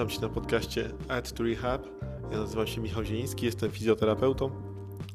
[0.00, 1.86] Witam Cię na podcaście Add to Rehab.
[2.32, 4.50] Ja nazywam się Michał Zieliński, jestem fizjoterapeutą.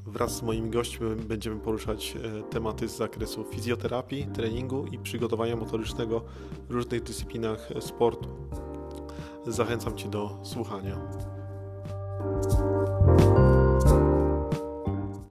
[0.05, 6.25] Wraz z moimi gośćmi będziemy poruszać e, tematy z zakresu fizjoterapii, treningu i przygotowania motorycznego
[6.70, 8.29] w różnych dyscyplinach sportu.
[9.48, 10.97] Zachęcam Cię do słuchania.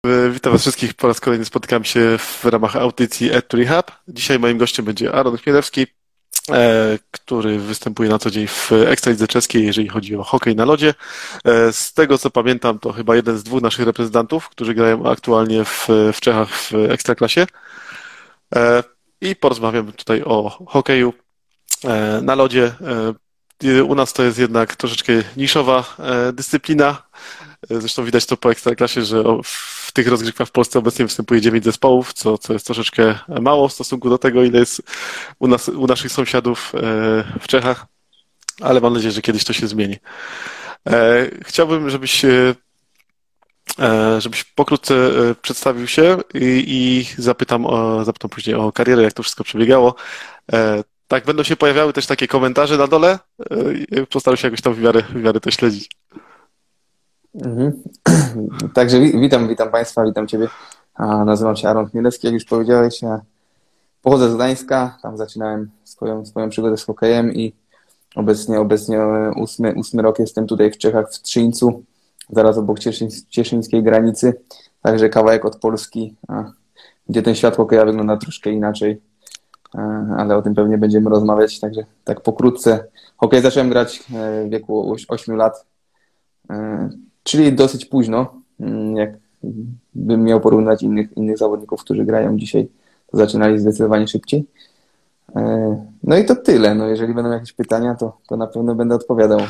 [0.06, 0.94] E, witam Was wszystkich.
[0.94, 3.90] Po raz kolejny spotykam się w ramach audycji Add to Rehab.
[4.08, 5.86] Dzisiaj moim gościem będzie Aaron Chmielewski,
[7.10, 10.94] który występuje na co dzień w Ekstralidze Czeskiej, jeżeli chodzi o hokej na lodzie.
[11.44, 15.64] E, z tego co pamiętam, to chyba jeden z dwóch naszych reprezentantów, którzy grają aktualnie
[15.64, 17.46] w, w Czechach w Ekstraklasie.
[18.54, 18.82] E,
[19.20, 21.12] I porozmawiamy tutaj o hokeju
[22.22, 22.74] na lodzie.
[23.86, 25.96] U nas to jest jednak troszeczkę niszowa
[26.32, 27.02] dyscyplina.
[27.70, 32.12] Zresztą widać to po Ekstraklasie, że w tych rozgrywkach w Polsce obecnie występuje 9 zespołów,
[32.12, 34.82] co, co jest troszeczkę mało w stosunku do tego, ile jest
[35.38, 36.80] u, nas, u naszych sąsiadów e,
[37.40, 37.86] w Czechach,
[38.60, 39.96] ale mam nadzieję, że kiedyś to się zmieni.
[40.88, 42.54] E, chciałbym, żebyś e,
[44.18, 44.94] żebyś pokrótce
[45.42, 49.94] przedstawił się i, i zapytam, o, zapytam później o karierę, jak to wszystko przebiegało.
[51.08, 53.18] Tak, będą się pojawiały też takie komentarze na dole.
[54.10, 55.90] Postaram się jakoś tam w miarę, w miarę to śledzić.
[57.34, 57.82] Mhm.
[58.74, 60.48] Także witam, witam Państwa, witam Ciebie.
[60.98, 63.00] Nazywam się Aaron Chmielewski, jak już powiedziałeś.
[64.02, 67.52] Pochodzę z Gdańska, tam zaczynałem swoją, swoją przygodę z hokejem i
[68.14, 69.00] obecnie, obecnie
[69.36, 71.82] ósmy, ósmy rok jestem tutaj w Czechach, w Trzyńcu,
[72.30, 72.78] zaraz obok
[73.30, 74.34] cieszyńskiej granicy,
[74.82, 76.16] także kawałek od Polski,
[77.08, 79.00] gdzie ten świat hokeja wygląda troszkę inaczej,
[80.16, 82.84] ale o tym pewnie będziemy rozmawiać, także tak pokrótce.
[83.16, 85.66] Hokej zacząłem grać e, w wieku 8 lat,
[86.50, 86.88] e,
[87.24, 89.10] czyli dosyć późno, mm, jak
[89.94, 92.68] bym miał porównać innych, innych zawodników, którzy grają dzisiaj,
[93.10, 94.44] to zaczynali zdecydowanie szybciej.
[95.36, 96.74] E, no i to tyle.
[96.74, 99.40] No jeżeli będą jakieś pytania, to, to na pewno będę odpowiadał.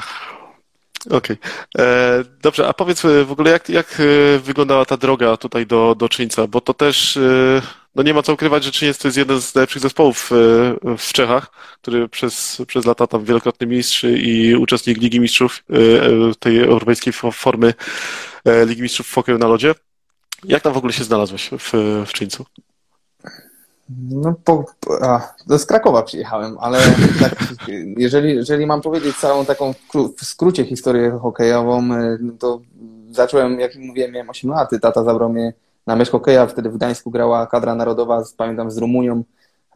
[1.10, 1.16] Okej.
[1.16, 1.36] Okay.
[1.78, 4.02] E, dobrze, a powiedz e, w ogóle, jak, jak
[4.42, 6.46] wyglądała ta droga tutaj do, do Czyńca?
[6.46, 7.18] Bo to też,
[7.94, 10.30] no nie ma co ukrywać, że Czyniec to jest jeden z najlepszych zespołów
[10.98, 11.50] w Czechach,
[11.82, 15.64] który przez, przez lata tam wielokrotny mistrz i uczestnik Ligi Mistrzów,
[16.38, 17.74] tej europejskiej formy
[18.66, 19.74] Ligi Mistrzów w hokeju na lodzie.
[20.44, 21.72] Jak tam w ogóle się znalazłeś w,
[22.06, 22.44] w Czyńcu?
[24.10, 24.64] No, po,
[25.02, 26.78] a, z Krakowa przyjechałem, ale
[27.20, 27.46] tak,
[27.96, 29.74] jeżeli, jeżeli mam powiedzieć całą taką
[30.18, 32.60] w skrócie historię hokejową, e, no to
[33.10, 35.52] zacząłem, jak mówiłem, miałem 8 lat, tata zabrał mnie
[35.86, 39.24] na mecz hokeja, wtedy w Gdańsku grała kadra narodowa, pamiętam, z Rumunią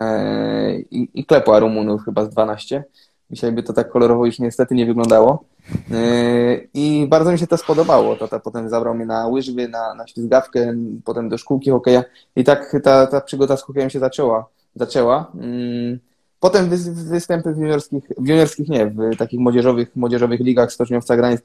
[0.01, 2.85] e, i, i klepła Rumunów chyba z 12.
[3.31, 5.45] Dzisiaj by to tak kolorowo już niestety nie wyglądało.
[5.91, 8.17] Yy, I bardzo mi się to spodobało.
[8.17, 10.75] Tata potem zabrał mnie na łyżwy, na, na ślizgawkę,
[11.05, 12.05] potem do szkółki hokeja.
[12.37, 14.47] I tak ta, ta przygoda z hokejem się zaczęła.
[14.77, 15.33] zaczęła.
[15.35, 15.99] Yy,
[16.41, 21.45] potem występy w juniorskich, w juniorskich nie, w takich młodzieżowych, młodzieżowych ligach Stoczniowca Gdańsk,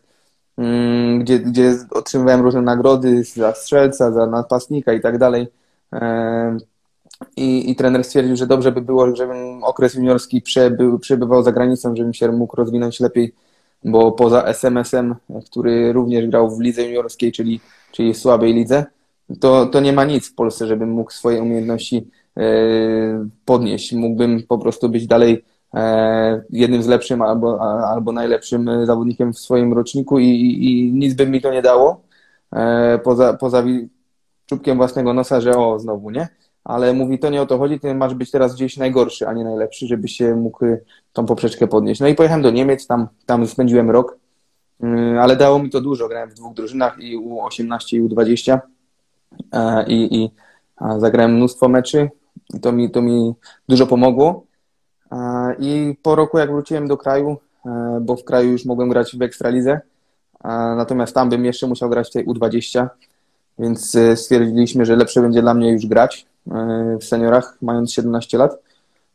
[1.19, 5.47] gdzie, gdzie otrzymywałem różne nagrody za strzelca, za napastnika i tak dalej.
[7.37, 11.95] I, I trener stwierdził, że dobrze by było, żebym okres juniorski przebył, przebywał za granicą,
[11.95, 13.33] żebym się mógł rozwinąć lepiej
[13.85, 15.15] bo poza SMS-em,
[15.45, 17.59] który również grał w lidze juniorskiej, czyli,
[17.91, 18.85] czyli słabej lidze,
[19.39, 22.43] to, to nie ma nic w Polsce, żebym mógł swoje umiejętności e,
[23.45, 23.93] podnieść.
[23.93, 25.45] Mógłbym po prostu być dalej
[26.49, 30.25] jednym z lepszym albo, albo najlepszym zawodnikiem w swoim roczniku i,
[30.61, 32.01] i nic by mi to nie dało.
[32.55, 33.63] E, poza, poza
[34.45, 36.27] czubkiem własnego nosa, że o, znowu, nie?
[36.63, 39.43] ale mówi, to nie o to chodzi, ty masz być teraz gdzieś najgorszy, a nie
[39.43, 40.83] najlepszy, żeby się mógł y,
[41.13, 42.01] tą poprzeczkę podnieść.
[42.01, 44.17] No i pojechałem do Niemiec, tam, tam spędziłem rok,
[44.83, 48.59] y, ale dało mi to dużo, grałem w dwóch drużynach i U18 i U20
[49.51, 50.31] e, i, i
[50.97, 52.09] zagrałem mnóstwo meczy,
[52.61, 53.33] to mi, to mi
[53.69, 54.52] dużo pomogło e,
[55.59, 59.21] i po roku jak wróciłem do kraju, e, bo w kraju już mogłem grać w
[59.21, 59.81] Ekstralidze,
[60.77, 62.87] natomiast tam bym jeszcze musiał grać w tej U20,
[63.59, 68.59] więc stwierdziliśmy, że lepsze będzie dla mnie już grać E, w seniorach, mając 17 lat.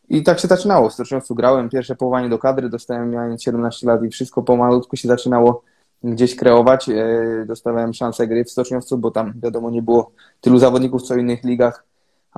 [0.09, 0.89] I tak się zaczynało.
[0.89, 5.09] W Stoczniowcu grałem pierwsze powołanie do kadry, dostałem mając 17 lat i wszystko pomalutku się
[5.09, 5.63] zaczynało
[6.05, 6.89] gdzieś kreować.
[6.89, 10.11] E, dostawałem szansę gry w Stoczniowcu, bo tam wiadomo nie było
[10.41, 11.85] tylu zawodników co w innych ligach.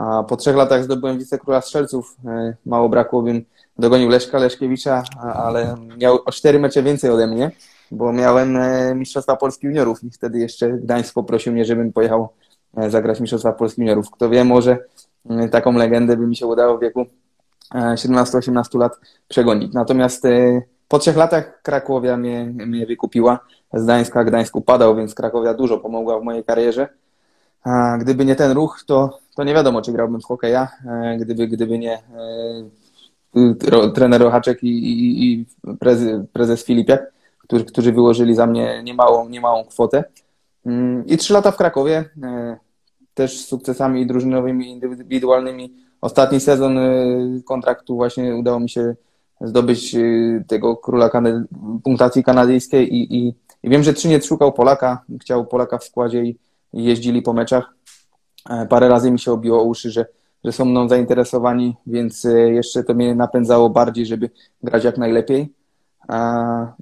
[0.01, 2.17] A po trzech latach zdobyłem wicekróla strzelców.
[2.27, 3.45] E, mało brakło, bym
[3.79, 5.03] dogonił Leszka Leszkiewicza,
[5.35, 7.51] ale miał o cztery mecze więcej ode mnie,
[7.91, 8.59] bo miałem
[8.99, 12.29] Mistrzostwa Polski Juniorów i wtedy jeszcze Gdańsk poprosił mnie, żebym pojechał
[12.77, 14.11] E, zagrać Mistrzostwa Polski Juniorów.
[14.11, 14.79] Kto wie, może
[15.31, 17.07] e, taką legendę by mi się udało w wieku
[17.75, 18.93] 17-18 e, lat
[19.29, 19.73] przegonić.
[19.75, 20.23] Natomiast
[20.89, 23.39] po trzech latach Krakowia mnie, mnie wykupiła
[23.73, 24.25] z Gdańska.
[24.25, 26.89] Gdańsk upadał, więc Krakowia dużo pomogła w mojej karierze.
[27.99, 30.69] Gdyby nie ten ruch, to, to nie wiadomo, czy grałbym w hokeja.
[31.21, 31.99] Gdyby, gdyby nie
[33.95, 35.47] trener Rochaczek i, i, i
[36.33, 37.13] prezes, Filipiak.
[37.39, 40.05] którzy, którzy wyłożyli za mnie niemałą, niemałą kwotę.
[40.67, 42.05] Mm, I trzy lata w Krakowie,
[43.15, 45.73] też z sukcesami drużynowymi, indywidualnymi.
[46.01, 46.79] Ostatni sezon
[47.45, 48.95] kontraktu właśnie udało mi się
[49.41, 49.97] zdobyć
[50.47, 51.11] tego króla
[51.85, 56.37] punktacji kanadyjskiej i, i, i wiem, że Trzyniec szukał Polaka, chciał Polaka w składzie i
[56.73, 57.75] jeździli po meczach.
[58.69, 60.07] Parę razy mi się obiło uszy, że
[60.45, 64.31] że są mną zainteresowani, więc e, jeszcze to mnie napędzało bardziej, żeby
[64.63, 65.53] grać jak najlepiej.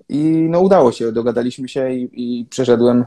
[0.09, 3.05] I no udało się, dogadaliśmy się i, i przeszedłem,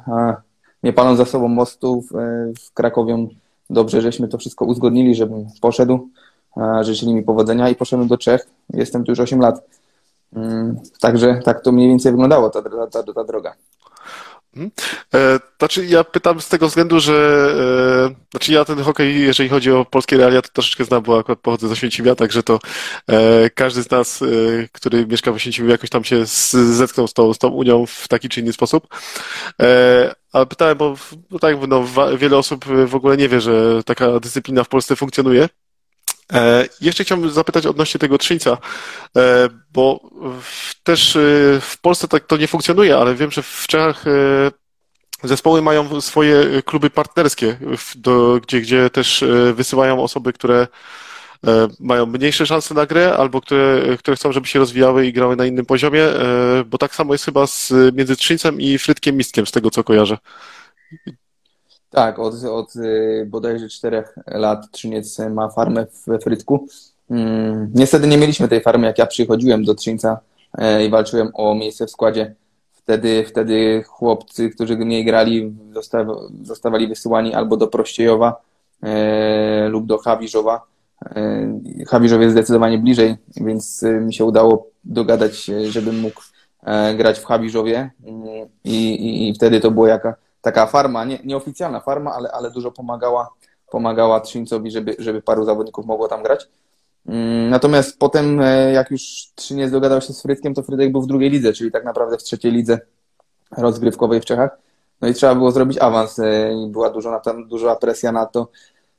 [0.83, 3.27] nie paląc za sobą mostów e, w Krakowie.
[3.69, 6.09] Dobrze, żeśmy to wszystko uzgodnili, żebym poszedł.
[6.81, 8.47] Życzyli mi powodzenia i poszedłem do Czech.
[8.73, 9.67] Jestem tu już 8 lat.
[10.33, 13.53] Mm, także tak to mniej więcej wyglądało ta, ta, ta, ta droga.
[14.55, 14.71] Mhm.
[15.13, 17.15] E, znaczy, ja pytam z tego względu, że
[18.11, 21.39] e, znaczy ja ten hokej, jeżeli chodzi o polskie realia, to troszeczkę znam, bo akurat
[21.39, 22.59] pochodzę z Oświęcimia, także to
[23.07, 24.23] e, każdy z nas,
[24.71, 28.29] który mieszka w Oświęcimiu, jakoś tam się zetknął z tą, z tą Unią w taki
[28.29, 28.87] czy inny sposób.
[30.33, 30.95] Ale pytałem, bo
[31.31, 31.85] no tak, no,
[32.17, 35.49] wiele osób w ogóle nie wie, że taka dyscyplina w Polsce funkcjonuje.
[36.31, 38.57] E, jeszcze chciałbym zapytać odnośnie tego Trzyńca,
[39.17, 39.99] e, bo
[40.83, 41.19] też e,
[41.61, 44.05] w Polsce tak to nie funkcjonuje, ale wiem, że w Czechach
[45.23, 47.57] zespoły mają swoje kluby partnerskie,
[47.95, 49.23] do, gdzie, gdzie też
[49.53, 50.67] wysyłają osoby, które
[51.79, 55.45] mają mniejsze szanse na grę, albo które, które chcą, żeby się rozwijały i grały na
[55.45, 56.03] innym poziomie,
[56.65, 60.17] bo tak samo jest chyba z, między Trzyńcem i Frytkiem Mistkiem, z tego co kojarzę.
[61.91, 66.67] Tak, od, od y, bodajże czterech lat Trzyniec ma farmę we Frytku.
[67.09, 70.19] Mm, niestety nie mieliśmy tej farmy, jak ja przychodziłem do Trzyńca
[70.57, 72.35] e, i walczyłem o miejsce w składzie.
[72.73, 75.53] Wtedy, wtedy chłopcy, którzy nie grali,
[76.43, 78.41] zostawali wysyłani albo do Prościejowa
[78.83, 80.61] e, lub do Hawirzowa.
[81.15, 86.21] E, jest zdecydowanie bliżej, więc mi się udało dogadać, żebym mógł
[86.97, 88.25] grać w Hawirzowie mm,
[88.63, 92.71] i, i, i wtedy to było jaka, taka farma, nie, nieoficjalna farma, ale, ale dużo
[92.71, 93.29] pomagała,
[93.71, 96.47] pomagała Trzyńcowi, żeby, żeby paru zawodników mogło tam grać.
[97.07, 99.01] Mm, natomiast potem, e, jak już
[99.35, 102.23] Trzyniec dogadał się z Frytkiem, to Frytek był w drugiej lidze, czyli tak naprawdę w
[102.23, 102.79] trzeciej lidze
[103.57, 104.57] rozgrywkowej w Czechach.
[105.01, 108.47] No i trzeba było zrobić awans e, była dużo, duża presja na to,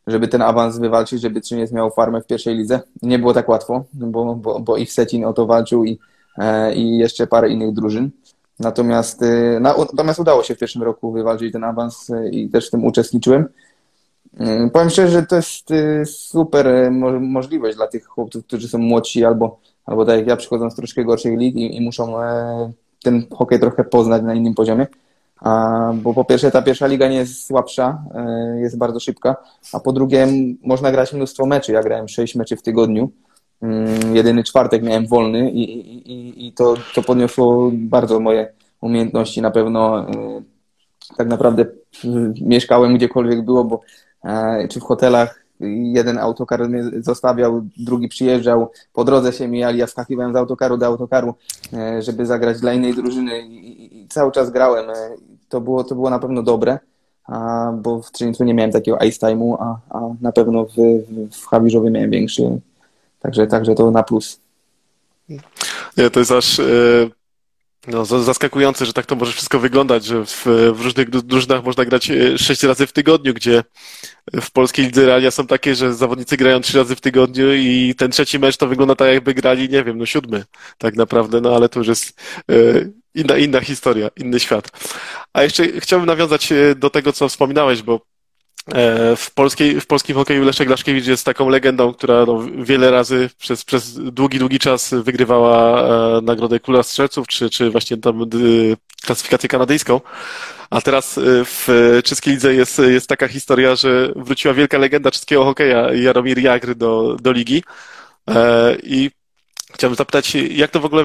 [0.06, 2.80] żeby ten awans wywalczyć, żeby Trzyniec miał farmę w pierwszej lidze.
[3.02, 5.98] Nie było tak łatwo, bo, bo, bo i Setin o to walczył i,
[6.38, 8.10] e, i jeszcze parę innych drużyn.
[8.62, 12.70] Natomiast, y, natomiast udało się w pierwszym roku wywalczyć ten awans y, i też w
[12.70, 13.48] tym uczestniczyłem.
[14.40, 15.68] Y, powiem szczerze, że to jest
[16.10, 20.74] super możliwość dla tych chłopców, którzy są młodsi albo, albo tak jak ja przychodzą z
[20.74, 22.72] troszkę gorszych lig i, i muszą e,
[23.02, 24.86] ten hokej trochę poznać na innym poziomie.
[25.40, 29.36] A, bo po pierwsze ta pierwsza liga nie jest słabsza, e, jest bardzo szybka,
[29.72, 30.28] a po drugie
[30.62, 31.72] można grać mnóstwo meczy.
[31.72, 33.10] Ja grałem 6 meczy w tygodniu,
[34.12, 35.62] jedyny czwartek miałem wolny i,
[36.12, 39.42] i, i to, to podniosło bardzo moje umiejętności.
[39.42, 40.42] Na pewno y,
[41.16, 41.66] tak naprawdę
[42.40, 43.80] mieszkałem gdziekolwiek było, bo
[44.24, 45.42] e, czy w hotelach
[45.92, 50.86] jeden autokar mnie zostawiał, drugi przyjeżdżał, po drodze się mijali, ja wskakiwałem z autokaru do
[50.86, 51.34] autokaru,
[51.72, 54.90] e, żeby zagrać dla innej drużyny i, cały czas grałem.
[54.90, 54.94] E,
[55.48, 56.78] to było, to było na pewno dobre,
[57.74, 60.76] bo w Trinidadu nie miałem takiego ice time'u, a, a na pewno w,
[61.32, 62.60] w Hawirzowie miałem większy,
[63.22, 64.40] Także, także to na plus.
[65.96, 66.64] Nie, to jest aż e,
[67.86, 72.10] no, zaskakujące, że tak to może wszystko wyglądać, że w, w różnych drużynach można grać
[72.10, 73.64] e, sześć razy w tygodniu, gdzie
[74.40, 78.10] w polskiej lidze realia są takie, że zawodnicy grają trzy razy w tygodniu i ten
[78.10, 80.44] trzeci mecz to wygląda tak, jakby grali, nie wiem, no siódmy
[80.78, 82.54] tak naprawdę, no ale to już jest e,
[83.14, 84.68] inna, inna historia, inny świat.
[85.32, 88.00] A jeszcze chciałbym nawiązać do tego, co wspominałeś, bo
[89.16, 93.64] w, polskiej, w polskim hokeju Leszek Laszkiewicz jest taką legendą, która no, wiele razy przez,
[93.64, 98.30] przez długi, długi czas wygrywała e, nagrodę Króla Strzelców, czy, czy właśnie tam
[99.04, 100.00] klasyfikację kanadyjską.
[100.70, 101.68] A teraz e, w
[102.04, 107.16] czeskiej lidze jest, jest taka historia, że wróciła wielka legenda czeskiego hokeja, Jaromir Jagr do,
[107.20, 107.64] do ligi.
[108.82, 109.10] I
[109.74, 111.04] chciałbym zapytać, jak to w ogóle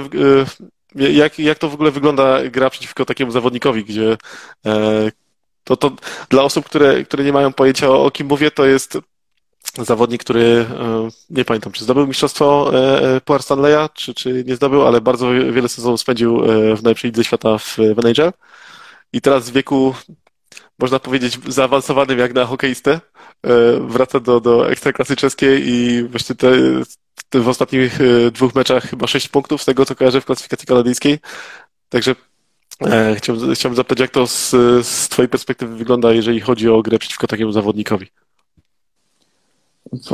[0.96, 4.18] jak, jak to w ogóle wygląda gra przeciwko takiemu zawodnikowi, gdzie
[5.68, 5.92] to, to
[6.30, 8.98] dla osób, które, które nie mają pojęcia o, kim mówię, to jest
[9.78, 14.56] zawodnik, który e, nie pamiętam, czy zdobył mistrzostwo e, e, Puar Stanleya, czy, czy nie
[14.56, 16.42] zdobył, ale bardzo wiele sezonów spędził
[16.76, 18.32] w najlepszej lidze świata w, w NHL.
[19.14, 19.96] I teraz w wieku,
[20.80, 23.00] można powiedzieć, zaawansowanym jak na hokeistę,
[23.80, 26.52] wraca do, do ekstraklasy czeskiej i właśnie te,
[27.30, 28.00] te w ostatnich
[28.32, 31.20] dwóch meczach chyba sześć punktów z tego, co kojarzę w klasyfikacji kanadyjskiej.
[31.90, 32.16] Także
[33.16, 34.50] chciałbym, chciałbym zapytać, jak to z,
[34.88, 38.08] z Twojej perspektywy wygląda, jeżeli chodzi o grę przeciwko takiemu zawodnikowi?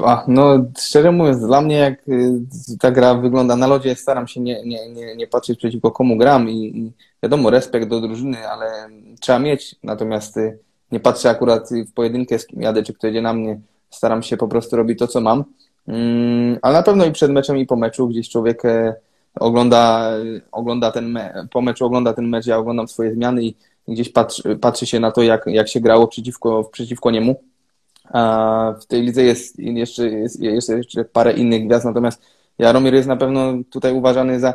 [0.04, 2.40] A, no, szczerze mówiąc, dla mnie jak y,
[2.80, 6.50] ta gra wygląda na lodzie, staram się nie, nie, nie, nie patrzeć przeciwko komu gram
[6.50, 6.92] i, i
[7.24, 8.90] wiadomo, respekt do drużyny, ale
[9.20, 10.60] trzeba mieć, natomiast y,
[10.92, 14.38] nie patrzę akurat w pojedynkę z kim jadę, czy kto jedzie na mnie, staram się
[14.38, 15.44] po prostu robić to, co mam,
[15.88, 18.08] mm, ale na pewno i przed meczem i po meczu.
[18.08, 18.96] Gdzieś człowiek e,
[19.40, 20.12] ogląda,
[20.52, 23.56] ogląda ten me- po meczu ogląda ten mecz, ja oglądam swoje zmiany i
[23.88, 27.36] gdzieś patrzy, patrzy się na to, jak, jak się grało przeciwko, przeciwko niemu.
[28.14, 32.22] A w tej lidze jest jeszcze, jest, jest jeszcze parę innych gwiazd, natomiast
[32.60, 34.54] Jaromir jest na pewno tutaj uważany za,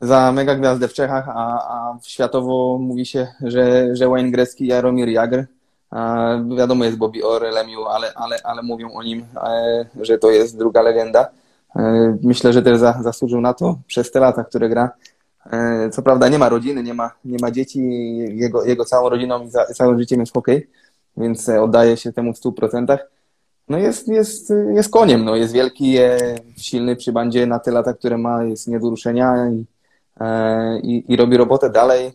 [0.00, 1.34] za mega gwiazdę w Czechach, a,
[1.68, 5.44] a światowo mówi się, że, że Wayne Gretzky, Jaromir Jagr.
[5.90, 10.30] A wiadomo jest Bobby Orr, Lemieux, ale, ale, ale mówią o nim, e, że to
[10.30, 11.28] jest druga legenda.
[11.76, 14.90] E, myślę, że też za, zasłużył na to przez te lata, które gra.
[15.52, 17.80] E, co prawda nie ma rodziny, nie ma, nie ma dzieci,
[18.16, 20.68] jego, jego całą rodziną i za, całym życiem jest hokej,
[21.16, 22.98] więc oddaje się temu w 100%.
[23.68, 25.96] No jest, jest, jest koniem, no jest wielki,
[26.56, 29.64] silny przy bandzie na te lata, które ma, jest nie do ruszenia i,
[30.82, 32.12] i, i robi robotę dalej.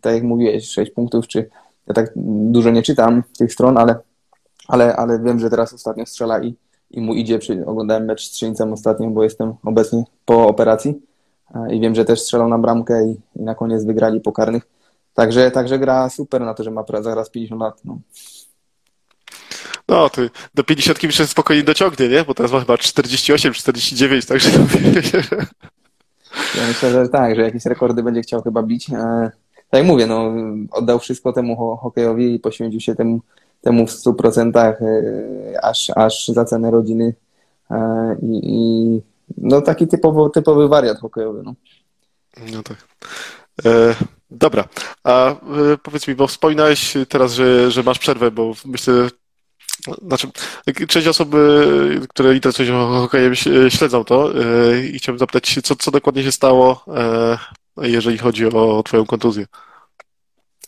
[0.00, 1.50] Tak jak mówiłeś, 6 punktów, czy
[1.86, 3.94] ja tak dużo nie czytam tych stron, ale,
[4.68, 6.56] ale, ale wiem, że teraz ostatnio strzela i,
[6.90, 7.38] i mu idzie.
[7.66, 10.94] Oglądałem mecz z Trzyńcem ostatnio, bo jestem obecnie po operacji
[11.70, 14.68] i wiem, że też strzelał na bramkę i, i na koniec wygrali po karnych.
[15.14, 17.80] Także, także gra super na to, że ma zaraz 50 lat.
[17.84, 17.98] No.
[19.88, 20.22] No, to
[20.54, 22.24] do 50 myślę spokojnie dociągnie, nie?
[22.24, 24.50] Bo teraz ma chyba 48, 49, także...
[26.56, 28.90] Ja myślę, że tak, że jakieś rekordy będzie chciał chyba bić.
[28.90, 29.30] E,
[29.70, 30.32] tak jak mówię, no,
[30.70, 33.20] oddał wszystko temu ho hokejowi i poświęcił się temu,
[33.60, 37.14] temu w 100%, e, aż, aż za cenę rodziny.
[37.70, 39.02] E, I, i
[39.38, 41.42] no taki typowo, typowy wariat hokejowy.
[41.44, 41.54] No,
[42.52, 42.88] no tak.
[43.64, 43.94] E,
[44.30, 44.64] dobra,
[45.04, 45.36] a e,
[45.82, 49.08] powiedz mi, bo wspominałeś teraz, że, że masz przerwę, bo myślę,
[50.02, 50.28] znaczy,
[50.88, 51.30] część osób,
[52.08, 53.34] które interesują się hokejem,
[53.68, 54.30] śledzą to
[54.92, 56.84] i chciałbym zapytać, co, co dokładnie się stało,
[57.76, 59.46] jeżeli chodzi o Twoją kontuzję.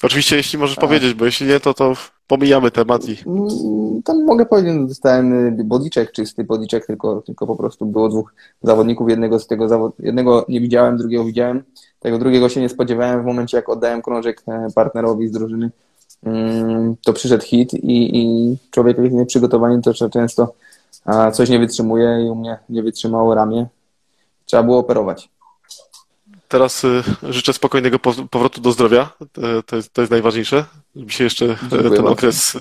[0.02, 0.84] Oczywiście, jeśli możesz tak.
[0.84, 1.94] powiedzieć, bo jeśli nie, to, to
[2.28, 3.16] pomijamy temat i...
[3.26, 8.34] Mm, tam mogę powiedzieć, że dostałem bodiczek, czysty bodiczek, tylko, tylko po prostu było dwóch
[8.62, 9.92] zawodników, jednego z tego zawod...
[9.98, 11.62] jednego nie widziałem, drugiego widziałem,
[12.00, 15.70] tego drugiego się nie spodziewałem w momencie, jak oddałem krążek e, partnerowi z drużyny,
[16.22, 20.54] mm, to przyszedł hit i, i człowiek nieprzygotowany to często
[21.32, 23.66] coś nie wytrzymuje i u mnie nie wytrzymało ramię.
[24.46, 25.30] Trzeba było operować.
[26.48, 27.98] Teraz y, życzę spokojnego
[28.30, 29.10] powrotu do zdrowia.
[29.66, 30.64] To jest, to jest najważniejsze,
[30.96, 32.58] żeby się jeszcze Dziękuję ten okres,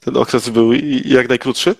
[0.00, 0.72] ten okres był
[1.04, 1.74] jak najkrótszy.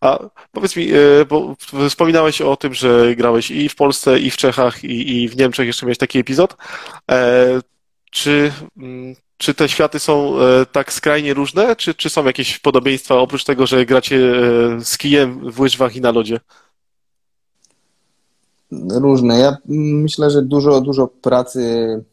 [0.00, 0.18] A
[0.52, 1.56] powiedz mi, y, bo
[1.88, 5.66] wspominałeś o tym, że grałeś i w Polsce, i w Czechach, i, i w Niemczech
[5.66, 6.56] jeszcze miałeś taki epizod.
[7.10, 7.60] E,
[8.10, 13.14] czy, mm, czy te światy są e, tak skrajnie różne, czy, czy są jakieś podobieństwa
[13.14, 16.40] oprócz tego, że gracie e, z kijem w łyżwach i na lodzie?
[18.90, 19.38] Różne.
[19.38, 22.04] Ja myślę, że dużo, dużo pracy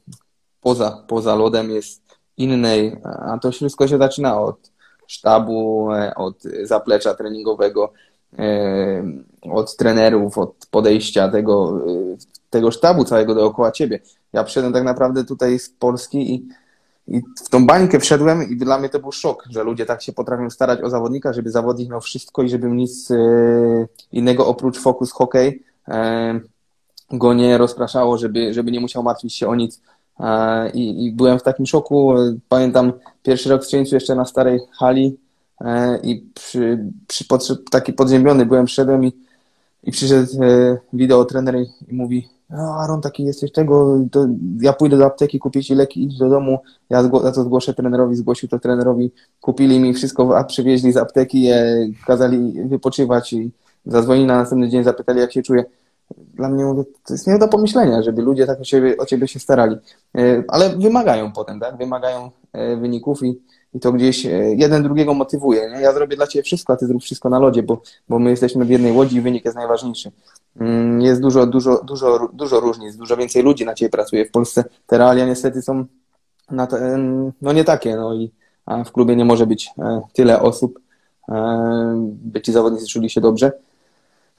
[0.62, 2.02] poza, poza lodem jest
[2.38, 4.72] innej, a to wszystko się zaczyna od
[5.08, 7.94] sztabu, od zaplecza treningowego,
[8.40, 9.04] e,
[9.42, 11.82] od trenerów, od podejścia tego,
[12.50, 14.00] tego sztabu całego dookoła ciebie.
[14.34, 16.48] Ja przyszedłem tak naprawdę tutaj z Polski i,
[17.08, 20.14] i w tą bańkę wszedłem i dla mnie to był szok, że ludzie tak się
[20.14, 23.18] potrafią starać o zawodnika, żeby zawodnik miał wszystko i żeby nic e,
[24.12, 26.40] innego oprócz fokus hokej e,
[27.14, 29.82] go nie rozpraszało, żeby, żeby nie musiał martwić się o nic.
[30.20, 32.14] E, I, I, byłem w takim szoku.
[32.50, 35.18] Pamiętam pierwszy rok w jeszcze na starej hali
[35.62, 39.14] e, i przy, przy podszedł, taki podziębiony byłem, wszedłem i,
[39.84, 44.28] i przyszedł e, wideo trener i, i mówi no Aaron, taki jesteś tego, to
[44.62, 47.74] ja pójdę do apteki, kupię ci leki, idź do domu, ja, zgło- ja to zgłoszę
[47.74, 51.50] trenerowi, zgłosił to trenerowi, kupili mi wszystko, a przywieźli z apteki,
[52.06, 53.52] kazali wypoczywać i
[53.86, 55.66] zadzwonili na następny dzień, zapytali jak się czuję
[56.42, 59.28] dla mnie mówię, to jest nie do pomyślenia, żeby ludzie tak o ciebie, o ciebie
[59.28, 59.76] się starali.
[60.18, 61.78] E, ale wymagają potem, tak?
[61.78, 63.40] Wymagają e, wyników i,
[63.74, 65.70] i to gdzieś e, jeden drugiego motywuje.
[65.70, 65.82] Nie?
[65.82, 68.66] Ja zrobię dla ciebie wszystko, a ty zrób wszystko na lodzie, bo, bo my jesteśmy
[68.66, 70.12] w jednej łodzi i wynik jest najważniejszy.
[70.60, 74.26] Mm, jest dużo, dużo, dużo, dużo różnic, dużo więcej ludzi na ciebie pracuje.
[74.26, 75.86] W Polsce te realia niestety są
[77.42, 78.32] no nie takie, no i
[78.86, 79.70] w klubie nie może być
[80.14, 80.80] tyle osób,
[82.04, 83.52] by ci zawodnicy czuli się dobrze.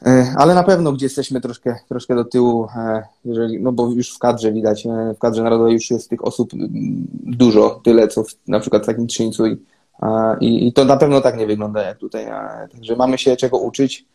[0.07, 4.15] E, ale na pewno gdzie jesteśmy troszkę, troszkę do tyłu, e, jeżeli, no bo już
[4.15, 6.71] w kadrze widać, e, w kadrze narodowej już jest tych osób mm,
[7.13, 9.57] dużo, tyle co w, na przykład w takim Trzyńcu i,
[10.41, 12.27] i, i to na pewno tak nie wygląda jak tutaj.
[12.73, 14.07] Także mamy się czego uczyć.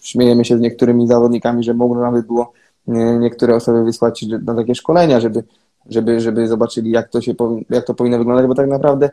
[0.00, 2.52] Śmiejemy się z niektórymi zawodnikami, że mogło nawet było
[3.20, 5.44] niektóre osoby wysłać na takie szkolenia, żeby,
[5.86, 7.34] żeby, żeby zobaczyli jak to, się,
[7.70, 9.10] jak to powinno wyglądać, bo tak naprawdę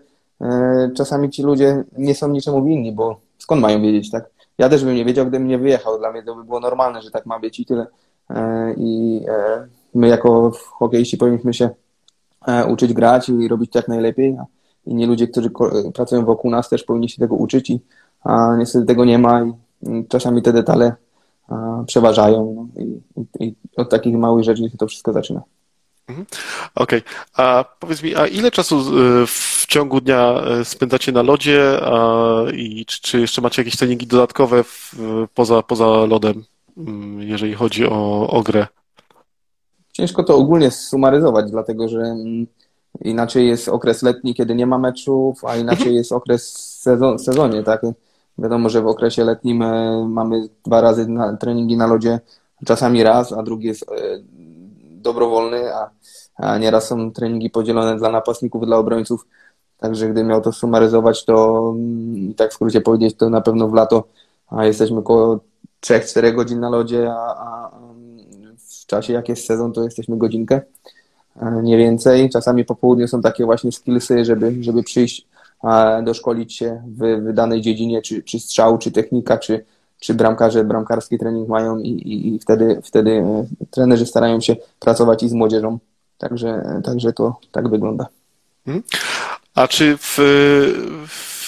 [0.96, 4.30] czasami ci ludzie nie są niczemu winni, bo skąd mają wiedzieć, tak?
[4.62, 5.98] Ja też bym nie wiedział, gdybym nie wyjechał.
[5.98, 7.88] Dla mnie to by było normalne, że tak ma być i tyle.
[8.30, 11.70] E, I e, my jako hokeiści powinniśmy się
[12.48, 14.38] e, uczyć grać i robić jak najlepiej.
[14.86, 15.50] Inni ludzie, którzy
[15.94, 17.80] pracują wokół nas też powinni się tego uczyć i
[18.24, 19.42] a niestety tego nie ma
[19.82, 20.96] i czasami te detale
[21.86, 23.02] przeważają no, i,
[23.46, 25.42] i, od takich małych rzeczy się to wszystko zaczyna.
[26.12, 26.26] Mhm.
[26.76, 27.46] Okej, okay.
[27.46, 28.84] a powiedz mi, a ile czasu
[29.28, 31.80] w ciągu dnia spędzacie na lodzie
[32.54, 34.96] i czy, czy jeszcze macie jakieś treningi dodatkowe w,
[35.34, 36.44] poza, poza lodem,
[36.78, 38.68] mm, jeżeli chodzi o, o grę?
[39.94, 42.48] Ciężko to ogólnie sumaryzować, dlatego że mm,
[43.02, 47.82] inaczej jest okres letni, kiedy nie ma meczów, a inaczej jest okres sezon, sezonie, tak?
[48.38, 52.20] Wiadomo, że w okresie letnim e, mamy dwa razy na, treningi na lodzie,
[52.66, 53.96] czasami raz, a drugi jest e,
[55.02, 55.90] dobrowolny, a,
[56.36, 59.28] a nieraz są treningi podzielone dla napastników, dla obrońców.
[59.78, 63.74] Także gdy miał to sumaryzować, to mm, tak w skrócie powiedzieć, to na pewno w
[63.74, 64.04] lato
[64.52, 65.40] a jesteśmy około
[65.82, 67.72] 3-4 godzin na lodzie, a, a
[68.58, 70.62] w czasie jak jest sezon, to jesteśmy godzinkę,
[71.64, 72.30] nie więcej.
[72.30, 75.28] Czasami po południu są takie właśnie skillsy, żeby, żeby przyjść,
[76.04, 79.66] doszkolić się w, w danej dziedzinie, czy, czy strzał, czy technika, czy,
[80.02, 85.24] czy bramkarze bramkarski trening mają i, i, i wtedy, wtedy e, trenerzy starają się pracować
[85.24, 85.80] i z młodzieżą.
[86.18, 88.08] Także, także to tak wygląda.
[88.68, 88.84] Mhm.
[89.56, 90.18] A czy w,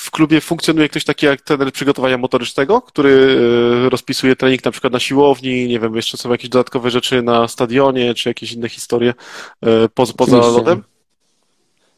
[0.05, 3.38] w klubie funkcjonuje ktoś taki jak trener przygotowania motorycznego, który
[3.86, 7.48] e, rozpisuje trening na przykład na siłowni, nie wiem, jeszcze są jakieś dodatkowe rzeczy na
[7.48, 9.13] stadionie, czy jakieś inne historie
[9.62, 10.83] e, poza, poza lodem?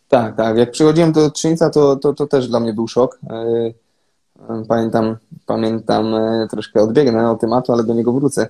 [0.08, 0.58] Tak, tak.
[0.58, 3.20] Jak przychodziłem do Trzyńca, to, to, to też dla mnie był szok.
[4.68, 8.48] Pamiętam, pamiętam, e, troszkę odbiegnę od tematu, ale do niego wrócę.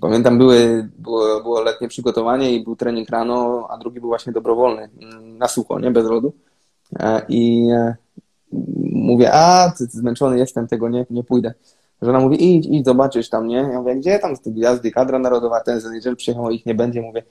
[0.00, 4.88] Pamiętam, były, było, było letnie przygotowanie i był trening rano, a drugi był właśnie dobrowolny,
[5.02, 6.32] mm, na sucho, nie, bez lodu.
[6.98, 7.96] E, I e,
[8.92, 11.54] mówię, a, zmęczony jestem, tego nie, nie pójdę.
[12.02, 13.56] Żona mówi, idź, idź, zobaczysz tam, nie?
[13.56, 17.22] Ja mówię, gdzie tam te gwiazdy, kadra narodowa, ten, jeżeli przyjechał, ich nie będzie, mówię.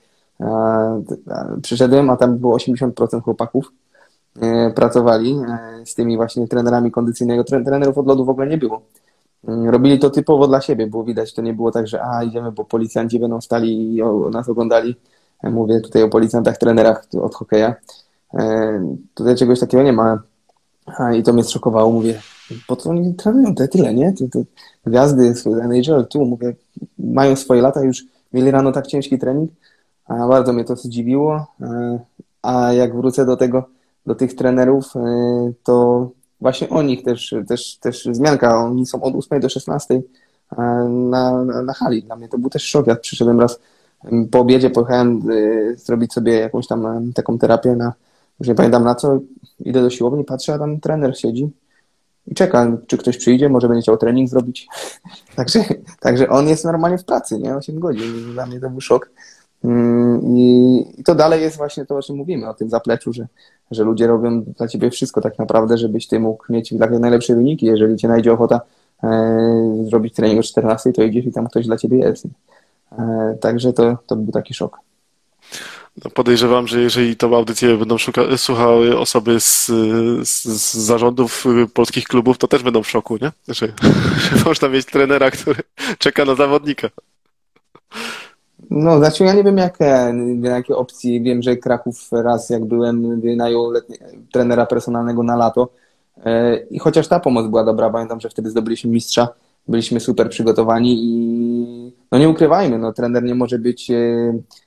[1.62, 3.72] Przyszedłem, a tam było 80% chłopaków,
[4.74, 7.44] pracowali e, z tymi właśnie trenerami kondycyjnego.
[7.44, 8.82] Trenerów od lodu w ogóle nie było.
[9.48, 12.52] Mm, robili to typowo dla siebie, było widać, to nie było tak, że a idziemy,
[12.52, 14.96] bo policjanci będą stali i nas oglądali.
[15.42, 17.74] E, mówię tutaj o policjantach, trenerach od hokeja.
[19.14, 20.22] Tutaj czegoś takiego nie ma.
[21.18, 21.92] I to mnie zszokowało.
[21.92, 22.20] Mówię,
[22.66, 24.12] po co oni trenują te tyle, nie?
[24.12, 24.44] Te, te
[24.86, 26.54] gwiazdy z NHL tu, mówię,
[26.98, 29.50] mają swoje lata, już mieli rano tak ciężki trening.
[30.08, 31.46] Bardzo mnie to zdziwiło.
[32.42, 33.64] A jak wrócę do tego,
[34.06, 36.10] do tych trenerów, e, to
[36.40, 38.64] właśnie o nich też, też, też zmianka.
[38.64, 40.02] Oni są od 8 do 16 e,
[40.88, 42.02] na, na, na hali.
[42.02, 42.86] Dla mnie to był też szok.
[42.86, 43.60] Ja przyszedłem raz
[44.30, 47.92] po obiedzie, pojechałem e, zrobić sobie jakąś tam taką terapię na,
[48.40, 49.18] już nie pamiętam na co,
[49.60, 51.50] idę do siłowni, patrzę, a tam trener siedzi
[52.26, 54.68] i czeka, czy ktoś przyjdzie, może będzie chciał trening zrobić.
[55.36, 55.64] także,
[56.00, 57.56] także on jest normalnie w pracy, nie?
[57.56, 58.32] 8 godzin.
[58.32, 59.10] Dla mnie to był szok.
[59.64, 63.26] Mm, I, to dalej jest właśnie to, o czym mówimy, o tym zapleczu, że,
[63.70, 67.66] że ludzie robią dla ciebie wszystko tak naprawdę, żebyś ty mógł mieć jak najlepsze wyniki.
[67.66, 68.60] Jeżeli cię najdzie ochota
[69.02, 72.26] e, zrobić trening o 14, to idziesz i tam ktoś dla ciebie jest.
[72.98, 74.78] E, także to, to był taki szok.
[76.04, 79.66] No podejrzewam, że jeżeli tą audycję będą szuka- słuchały osoby z,
[80.22, 81.44] z, z, zarządów
[81.74, 83.32] polskich klubów, to też będą w szoku, nie?
[83.48, 83.66] Że,
[84.24, 85.62] że można mieć trenera, który
[85.98, 86.88] czeka na zawodnika.
[88.74, 91.22] No, znaczy ja nie wiem jakie, jakie opcji.
[91.22, 93.96] Wiem, że Kraków raz jak byłem wynajął letnie,
[94.32, 95.68] trenera personalnego na lato
[96.24, 99.28] e, i chociaż ta pomoc była dobra, pamiętam, że wtedy zdobyliśmy mistrza,
[99.68, 103.94] byliśmy super przygotowani i no nie ukrywajmy, no trener nie może być e,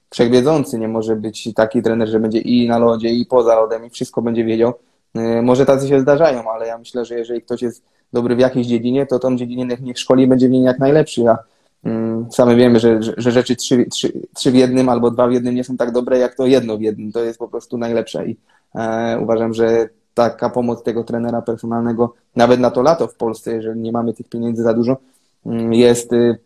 [0.09, 3.89] wszechwiedzący, nie może być taki trener, że będzie i na lodzie, i poza lodem, i
[3.89, 4.73] wszystko będzie wiedział.
[5.15, 8.67] E, może tacy się zdarzają, ale ja myślę, że jeżeli ktoś jest dobry w jakiejś
[8.67, 11.37] dziedzinie, to tą dziedzinę niech szkoli będzie w niej jak najlepszy, a
[11.85, 15.55] Mm, sami wiemy, że, że rzeczy trzy, trzy, trzy w jednym albo dwa w jednym
[15.55, 17.11] nie są tak dobre, jak to jedno w jednym.
[17.11, 18.37] To jest po prostu najlepsze i
[18.75, 23.79] e, uważam, że taka pomoc tego trenera personalnego, nawet na to lato w Polsce, jeżeli
[23.79, 24.97] nie mamy tych pieniędzy za dużo,
[25.45, 26.37] mm, jest y,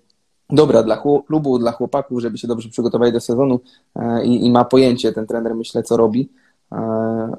[0.50, 3.60] dobra dla klubu, dla chłopaków, żeby się dobrze przygotowali do sezonu
[3.96, 6.30] e, i, i ma pojęcie ten trener, myślę, co robi.
[6.72, 6.78] E,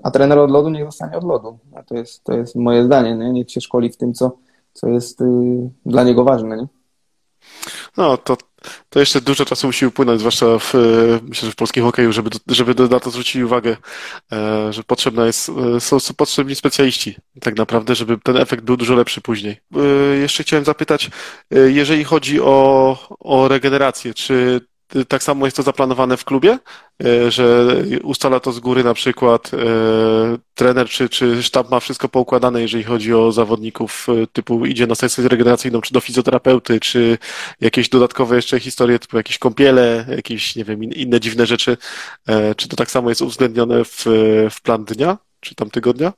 [0.03, 1.59] a trener od lodu niech zostanie od lodu.
[1.75, 3.17] A to jest, to jest moje zdanie.
[3.17, 3.33] Nie?
[3.33, 4.37] Niech się szkoli w tym, co,
[4.73, 5.25] co jest y,
[5.87, 6.57] dla niego ważne.
[6.57, 6.67] Nie?
[7.97, 8.37] No, to,
[8.89, 10.75] to jeszcze dużo czasu musi upłynąć, zwłaszcza w,
[11.23, 13.77] myślę, że w polskim hokeju, żeby, żeby na to zwrócić uwagę,
[14.33, 18.77] e, że potrzebna jest, e, są, są potrzebni specjaliści tak naprawdę, żeby ten efekt był
[18.77, 19.61] dużo lepszy później.
[19.77, 21.11] E, jeszcze chciałem zapytać,
[21.51, 24.61] jeżeli chodzi o, o regenerację, czy
[25.09, 26.59] tak samo jest to zaplanowane w klubie,
[27.05, 29.51] e, że ustala to z góry na przykład
[30.55, 35.29] trener czy, czy sztab ma wszystko poukładane, jeżeli chodzi o zawodników typu idzie na sesję
[35.29, 37.19] regeneracyjną, czy do fizjoterapeuty, czy
[37.61, 41.77] jakieś dodatkowe jeszcze historie, typu jakieś kąpiele, jakieś, nie wiem, inne dziwne rzeczy.
[42.57, 44.05] Czy to tak samo jest uwzględnione w,
[44.51, 46.13] w plan dnia, czy tam tygodnia?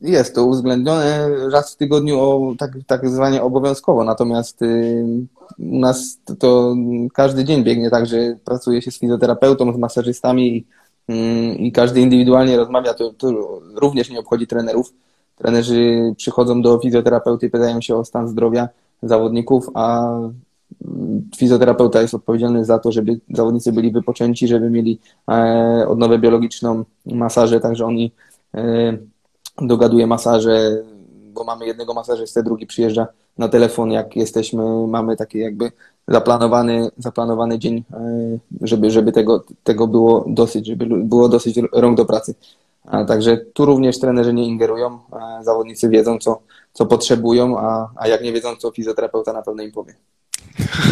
[0.00, 5.04] Jest to uwzględnione raz w tygodniu o, tak, tak zwanie obowiązkowo, natomiast y,
[5.58, 6.74] u nas to, to,
[7.14, 10.64] każdy dzień biegnie tak, że pracuje się z fizjoterapeutą, z masażystami i,
[11.12, 13.32] y, i każdy indywidualnie rozmawia, to, to
[13.74, 14.92] również nie obchodzi trenerów.
[15.36, 18.68] Trenerzy przychodzą do fizjoterapeuty, pytają się o stan zdrowia
[19.02, 20.10] zawodników, a
[21.36, 24.98] fizjoterapeuta jest odpowiedzialny za to, żeby zawodnicy byli wypoczęci, żeby mieli
[25.30, 28.12] e, odnowę biologiczną, masaże, także oni
[28.54, 28.98] e,
[29.58, 30.82] dogaduje masaże,
[31.34, 33.06] bo mamy jednego masażystę, drugi przyjeżdża
[33.38, 35.72] na telefon, jak jesteśmy, mamy taki jakby
[36.08, 42.04] zaplanowany, zaplanowany dzień, e, żeby, żeby tego, tego było dosyć, żeby było dosyć rąk do
[42.04, 42.34] pracy.
[42.84, 44.98] A także tu również trenerzy nie ingerują,
[45.42, 46.40] zawodnicy wiedzą, co,
[46.72, 49.94] co potrzebują, a, a jak nie wiedzą, co fizjoterapeuta na pewno im powie.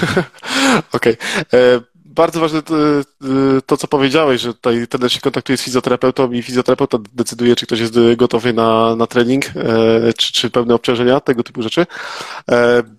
[0.97, 1.17] Okej.
[1.49, 1.94] Okay.
[2.15, 3.03] E, bardzo ważne to, e,
[3.67, 7.81] to, co powiedziałeś, że tutaj ten się kontaktuje z fizjoterapeutą i fizjoterapeuta decyduje, czy ktoś
[7.81, 11.87] jest gotowy na, na trening, e, czy, czy pełne obciążenia, tego typu rzeczy,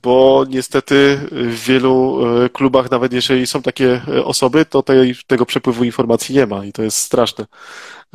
[0.04, 2.20] bo niestety w wielu
[2.54, 6.84] klubach, nawet jeżeli są takie osoby, to tej, tego przepływu informacji nie ma i to
[6.84, 7.46] jest straszne.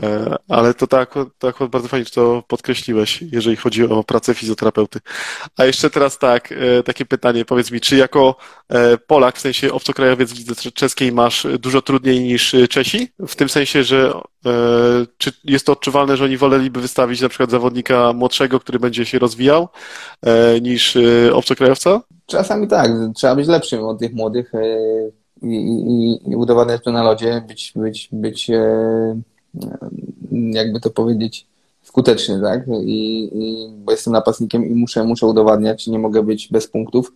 [0.03, 5.00] E, ale to tak, tak bardzo fajnie, że to podkreśliłeś, jeżeli chodzi o pracę fizjoterapeuty.
[5.57, 8.37] A jeszcze teraz tak, e, takie pytanie, powiedz mi, czy jako
[8.68, 13.09] e, Polak, w sensie obcokrajowiec w lidze czeskiej masz dużo trudniej niż Czesi?
[13.29, 14.12] W tym sensie, że
[15.18, 19.18] czy jest to odczuwalne, że oni woleliby wystawić na przykład zawodnika młodszego, który będzie się
[19.18, 19.68] rozwijał,
[20.62, 20.98] niż
[21.33, 22.00] obcokrajowca?
[22.26, 24.53] Czasami tak, trzeba być lepszym od tych młodych
[25.42, 28.50] i, i, i udowadniać to na lodzie, być, być, być
[30.33, 31.47] jakby to powiedzieć,
[31.83, 32.65] skuteczny, tak?
[32.85, 37.13] I, i, bo jestem napastnikiem i muszę, muszę udowadniać, nie mogę być bez punktów.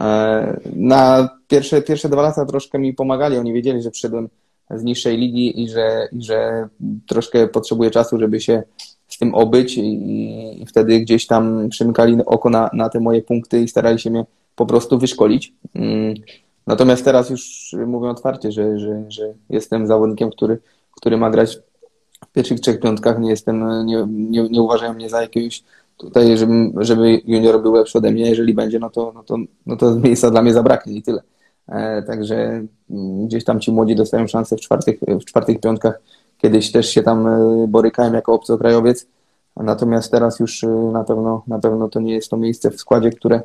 [0.00, 4.28] E, na pierwsze, pierwsze dwa lata troszkę mi pomagali, oni wiedzieli, że przyszedłem
[4.70, 6.68] z niższej ligi i że, i że
[7.06, 8.62] troszkę potrzebuję czasu, żeby się
[9.08, 13.62] z tym obyć i, i wtedy gdzieś tam przymykali oko na, na te moje punkty
[13.62, 14.24] i starali się mnie
[14.56, 15.52] po prostu wyszkolić.
[15.74, 16.14] Mm.
[16.66, 20.58] Natomiast teraz już mówię otwarcie, że, że, że jestem zawodnikiem, który,
[20.96, 21.58] który ma grać
[22.24, 25.64] w pierwszych trzech piątkach nie jestem, nie, nie, nie uważają mnie za jakiegoś
[25.96, 29.76] tutaj, żeby, żeby junior był lepszy ode mnie, jeżeli będzie, no to, no to, no
[29.76, 31.22] to miejsca dla mnie zabraknie i tyle.
[31.68, 32.36] E, także
[32.90, 36.00] mm, gdzieś tam ci młodzi dostają szansę w czwartych, w czwartych piątkach.
[36.38, 39.06] Kiedyś też się tam e, borykałem jako obcokrajowiec,
[39.56, 43.10] natomiast teraz już e, na pewno, na pewno to nie jest to miejsce w składzie,
[43.10, 43.40] które,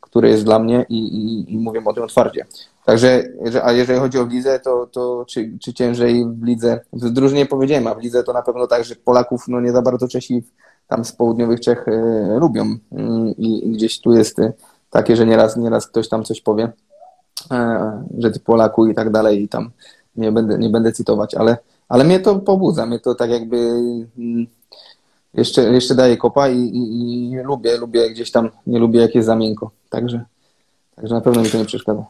[0.00, 2.46] które jest dla mnie i, i, i mówię o tym otwarcie.
[2.84, 3.24] Także,
[3.62, 7.86] a jeżeli chodzi o lidze, to, to czy, czy ciężej w lidze, w drużynie powiedziałem,
[7.86, 10.42] a w lidze to na pewno tak, że Polaków no nie za bardzo Czesi
[10.88, 11.92] tam z południowych Czech y,
[12.40, 12.62] lubią.
[12.92, 14.52] Mm, i, i gdzieś tu jest y,
[14.90, 17.56] takie, że nieraz, nieraz ktoś tam coś powie, y,
[18.18, 19.70] że ty Polaku i tak dalej i tam
[20.16, 21.56] nie będę, nie będę cytować, ale,
[21.88, 23.56] ale mnie to pobudza, mnie to tak jakby
[24.18, 24.46] mm,
[25.34, 29.26] jeszcze, jeszcze daje kopa i, i, i lubię, lubię gdzieś tam, nie lubię jak jest
[29.26, 30.24] za miękko, także,
[30.96, 32.04] także na pewno mi to nie przeszkadza.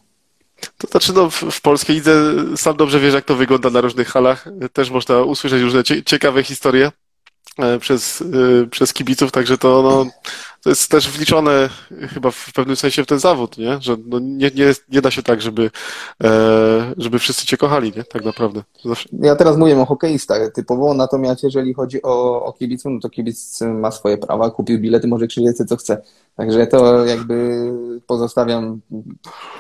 [0.79, 4.48] To znaczy, no, w, polskiej lidze sam dobrze wiesz, jak to wygląda na różnych halach.
[4.72, 6.92] Też można usłyszeć różne ciekawe historie
[7.81, 10.11] przez, e, przez kibiców, także to, no,
[10.62, 11.69] to jest też wliczone
[12.15, 13.79] chyba w pewnym sensie w ten zawód, nie?
[13.81, 15.71] Że no nie, nie, nie da się tak, żeby,
[16.25, 18.05] e, żeby wszyscy cię kochali, nie?
[18.05, 18.62] Tak naprawdę.
[18.85, 19.09] Zawsze.
[19.12, 23.61] Ja teraz mówię o hokeistach typowo, natomiast jeżeli chodzi o, o kibiców, no to kibic
[23.61, 26.03] ma swoje prawa, kupił bilety, może krzyczeć co chce.
[26.37, 27.67] Także to jakby
[28.07, 28.81] pozostawiam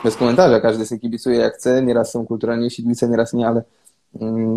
[0.04, 0.60] bez komentarza.
[0.60, 1.82] Każdy sobie kibicuje jak chce.
[1.82, 3.62] Nieraz są kulturalnie siedmice, nieraz nie, ale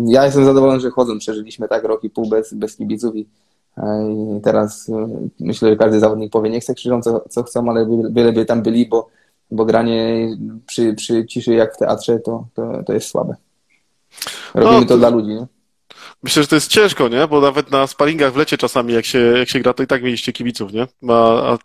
[0.06, 1.18] ja jestem zadowolony, że chodzą.
[1.18, 3.28] Przeżyliśmy tak rok i pół bez, bez kibiców i,
[3.76, 5.08] e, i teraz e,
[5.40, 8.86] myślę, że każdy zawodnik powie, nie chcę krzyczą co, co chcą, ale byleby tam byli,
[8.86, 9.08] bo,
[9.50, 10.28] bo granie
[10.66, 13.36] przy, przy ciszy jak w teatrze to, to, to jest słabe.
[14.54, 15.46] Robimy no, to, to dla ludzi, nie?
[16.22, 17.26] Myślę, że to jest ciężko, nie?
[17.26, 20.02] Bo nawet na sparingach w lecie czasami, jak się, jak się gra, to i tak
[20.02, 20.86] mieliście kibiców, nie?
[21.10, 21.58] A,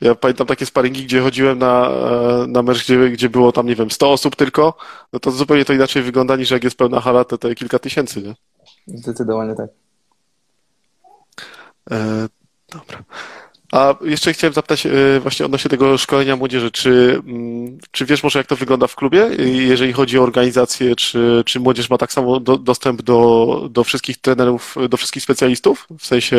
[0.00, 3.76] ja pamiętam takie sparingi, gdzie chodziłem na, e, na mecz, gdzie, gdzie było tam, nie
[3.76, 4.74] wiem, 100 osób tylko,
[5.12, 8.22] no to zupełnie to inaczej wygląda niż jak jest pełna hala, to, to kilka tysięcy,
[8.22, 8.34] nie?
[8.86, 9.70] Zdecydowanie tak.
[11.90, 12.28] E,
[12.72, 13.04] dobra.
[13.72, 16.70] A jeszcze chciałem zapytać e, właśnie odnośnie tego szkolenia młodzieży.
[16.70, 20.96] Czy, mm, czy wiesz może, jak to wygląda w klubie, jeżeli chodzi o organizację?
[20.96, 25.86] Czy, czy młodzież ma tak samo do, dostęp do, do wszystkich trenerów, do wszystkich specjalistów?
[25.98, 26.36] W sensie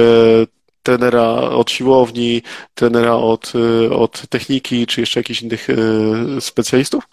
[0.83, 2.41] trenera od siłowni,
[2.75, 5.75] trenera od, e, od techniki, czy jeszcze jakichś innych e,
[6.41, 7.03] specjalistów?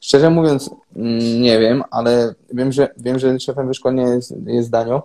[0.00, 5.02] Szczerze mówiąc, mm, nie wiem, ale wiem, że wiem, że szefem wyszkolenia jest, jest Danio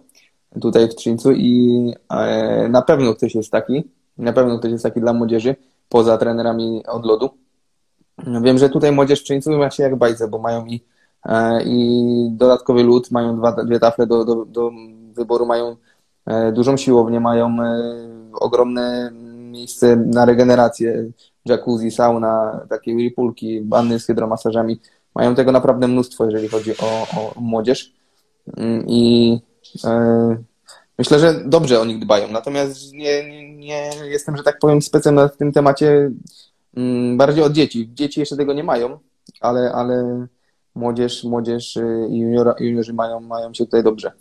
[0.62, 3.83] tutaj w Trzyńcu i e, na pewno ktoś jest taki,
[4.17, 5.55] na pewno ktoś jest taki dla młodzieży,
[5.89, 7.29] poza trenerami od lodu.
[8.41, 10.83] Wiem, że tutaj młodzież w Trzyńcu ma się jak bajce, bo mają i,
[11.25, 14.71] e, i dodatkowy lód, mają dwa, dwie tafle do, do, do
[15.13, 15.75] wyboru, mają
[16.25, 17.57] e, dużą siłownię, mają
[18.33, 19.12] ogromne
[19.51, 21.12] miejsce na regenerację,
[21.45, 24.79] jacuzzi, sauna, takie whirlpoolki, banny z hydromasażami.
[25.15, 27.93] Mają tego naprawdę mnóstwo, jeżeli chodzi o, o młodzież.
[28.57, 29.41] Mm, I
[30.97, 32.27] myślę, że dobrze o nich dbają.
[32.31, 36.11] Natomiast nie, nie, jestem, że tak powiem, specjalny w tym temacie
[36.77, 37.89] mm, bardziej od dzieci.
[37.93, 38.99] Dzieci jeszcze tego nie mają,
[39.41, 40.27] ale, ale
[40.75, 44.11] młodzież, młodzież y, i juniora, juniorzy mają, mają się tutaj dobrze.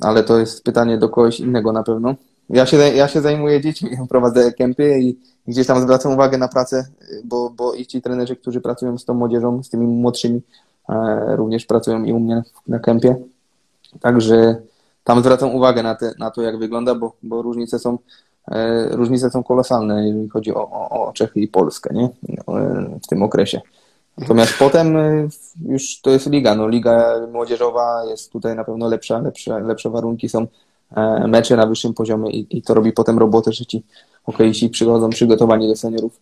[0.00, 2.14] Ale to jest pytanie do kogoś innego na pewno.
[2.50, 6.86] Ja się, ja się zajmuję dziećmi, prowadzę kempy i gdzieś tam zwracam uwagę na pracę,
[7.24, 10.40] bo, bo i ci trenerzy, którzy pracują z tą młodzieżą, z tymi młodszymi,
[10.88, 13.16] e, również pracują i u mnie na kempie.
[14.00, 14.56] Także
[15.04, 17.98] tam zwracam uwagę na, te, na to, jak wygląda, bo, bo różnice są
[18.50, 22.04] e, różnice są kolosalne, jeżeli chodzi o, o, o Czechy i Polskę, nie?
[22.48, 23.60] E, w tym okresie.
[24.18, 24.96] Natomiast potem
[25.68, 26.54] już to jest liga.
[26.54, 30.46] No, liga młodzieżowa jest tutaj na pewno lepsza, lepsze, lepsze warunki są
[30.94, 33.82] E, mecze na wyższym poziomie i, i to robi potem robotę, że ci
[34.22, 36.20] hokeiści przychodzą przygotowani do seniorów.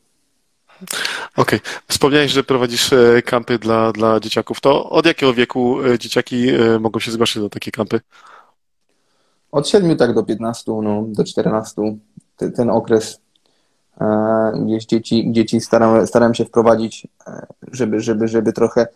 [0.82, 0.98] Okej.
[1.36, 1.60] Okay.
[1.88, 4.60] Wspomniałeś, że prowadzisz e, kampy dla, dla dzieciaków.
[4.60, 6.46] To od jakiego wieku e, dzieciaki
[6.80, 8.00] mogą się zgłaszać do takiej kampy?
[9.52, 11.96] Od 7 tak do 15, no, do 14.
[12.36, 13.20] Ten, ten okres
[14.54, 15.60] gdzieś dzieci, dzieci
[16.06, 17.08] staram się wprowadzić,
[17.72, 18.86] żeby, żeby, żeby trochę.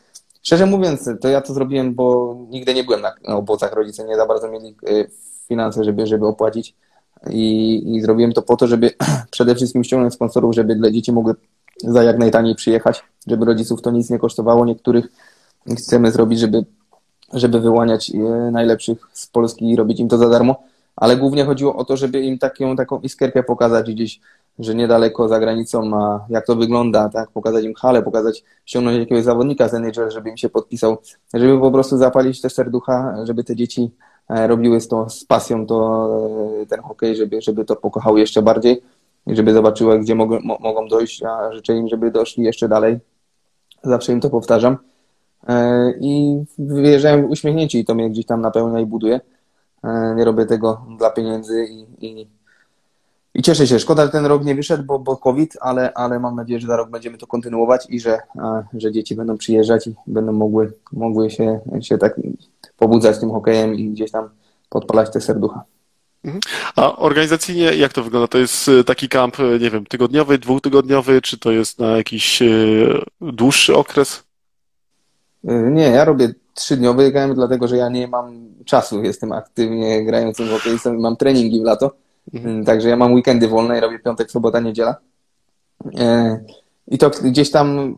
[0.42, 3.72] Szczerze mówiąc, to ja to zrobiłem, bo nigdy nie byłem na, na obozach.
[3.72, 4.76] Rodzice nie za bardzo mieli
[5.48, 6.74] finanse, żeby, żeby opłacić.
[7.30, 8.90] I, I zrobiłem to po to, żeby
[9.30, 11.34] przede wszystkim ściągnąć sponsorów, żeby dla dzieci mogły
[11.84, 14.66] za jak najtaniej przyjechać, żeby rodziców to nic nie kosztowało.
[14.66, 15.06] Niektórych
[15.78, 16.64] chcemy zrobić, żeby,
[17.32, 18.18] żeby wyłaniać e,
[18.50, 20.62] najlepszych z Polski i robić im to za darmo,
[20.96, 24.20] ale głównie chodziło o to, żeby im taką, taką iskierkę pokazać gdzieś,
[24.58, 29.24] że niedaleko za granicą ma, jak to wygląda, tak, pokazać im halę, pokazać, ściągnąć jakiegoś
[29.24, 30.96] zawodnika z NHL, żeby im się podpisał,
[31.34, 33.90] żeby po prostu zapalić te serducha, żeby te dzieci
[34.28, 36.08] E, robiły z, to, z pasją to,
[36.62, 38.82] e, ten hokej, żeby, żeby to pokochały jeszcze bardziej
[39.26, 42.98] i żeby zobaczyły, gdzie mogą, mogą dojść, a życzę im, żeby doszli jeszcze dalej.
[43.84, 44.76] Zawsze im to powtarzam.
[45.48, 49.20] E, I wyjeżdżają uśmiechnięci i to mnie gdzieś tam napełnia i buduje.
[50.16, 52.26] Nie robię tego dla pieniędzy i, i,
[53.34, 53.78] i cieszę się.
[53.78, 56.76] Szkoda, że ten rok nie wyszedł, bo, bo COVID, ale, ale mam nadzieję, że za
[56.76, 58.18] rok będziemy to kontynuować i że,
[58.74, 62.20] że dzieci będą przyjeżdżać i będą mogły, mogły się, się tak
[62.78, 64.28] pobudzać tym hokejem i gdzieś tam
[64.68, 65.64] podpalać te serducha.
[66.28, 66.40] Mhm.
[66.76, 68.28] A organizacyjnie jak to wygląda?
[68.28, 72.42] To jest e, taki kamp, e, nie wiem, tygodniowy, dwutygodniowy, czy to jest na jakiś
[72.42, 72.46] e,
[73.20, 74.22] dłuższy okres?
[75.44, 79.02] Nie, ja robię trzydniowy kamp, dlatego że ja nie mam czasu.
[79.02, 81.90] Jestem aktywnie grającym hokeistą i mam treningi w lato.
[82.34, 82.64] Mhm.
[82.64, 84.96] Także ja mam weekendy wolne i robię piątek, sobota, niedziela.
[86.88, 87.96] I to gdzieś tam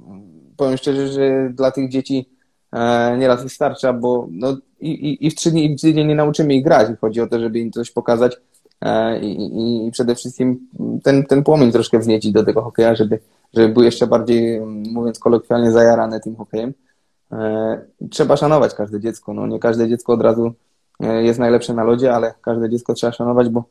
[0.57, 2.29] powiem szczerze, że dla tych dzieci
[3.19, 6.55] nieraz wystarcza, bo no, i, i, i w trzy dni, i w tydzień nie nauczymy
[6.55, 6.89] ich grać.
[7.01, 8.37] Chodzi o to, żeby im coś pokazać
[8.81, 10.69] e, i, i przede wszystkim
[11.03, 13.19] ten, ten płomień troszkę wzniecić do tego hokeja, żeby,
[13.55, 14.61] żeby był jeszcze bardziej,
[14.93, 16.75] mówiąc kolokwialnie, zajarany tym hokejem.
[17.33, 17.81] E,
[18.11, 19.35] trzeba szanować każde dziecko.
[19.35, 20.53] No, nie każde dziecko od razu
[21.01, 23.65] jest najlepsze na lodzie, ale każde dziecko trzeba szanować, bo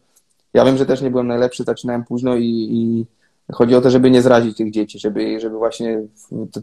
[0.53, 3.05] ja wiem, że też nie byłem najlepszy, zaczynałem późno i, i
[3.53, 6.01] chodzi o to, żeby nie zrazić tych dzieci, żeby, żeby właśnie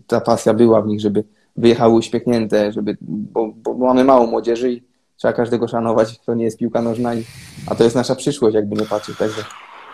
[0.06, 1.24] ta pasja była w nich, żeby,
[1.56, 4.82] wyjechały uśmiechnięte, żeby, bo, bo mamy mało młodzieży i
[5.16, 7.24] trzeba każdego szanować, to nie jest piłka nożna, i,
[7.66, 9.18] a to jest nasza przyszłość, jakby nie patrzeć.
[9.18, 9.44] Także,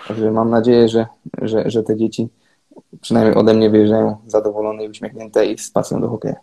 [0.09, 1.07] także mam nadzieję, że,
[1.43, 2.29] że, że te dzieci
[3.01, 6.37] przynajmniej ode mnie wyjeżdżają zadowolone i uśmiechnięte i z pasją do hokeja.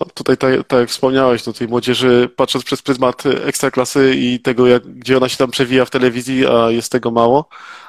[0.00, 4.66] No, tutaj, tak, tak jak wspomniałeś, no tej młodzieży, patrząc przez pryzmat ekstraklasy i tego,
[4.66, 7.81] jak, gdzie ona się tam przewija w telewizji, a jest tego mało, E,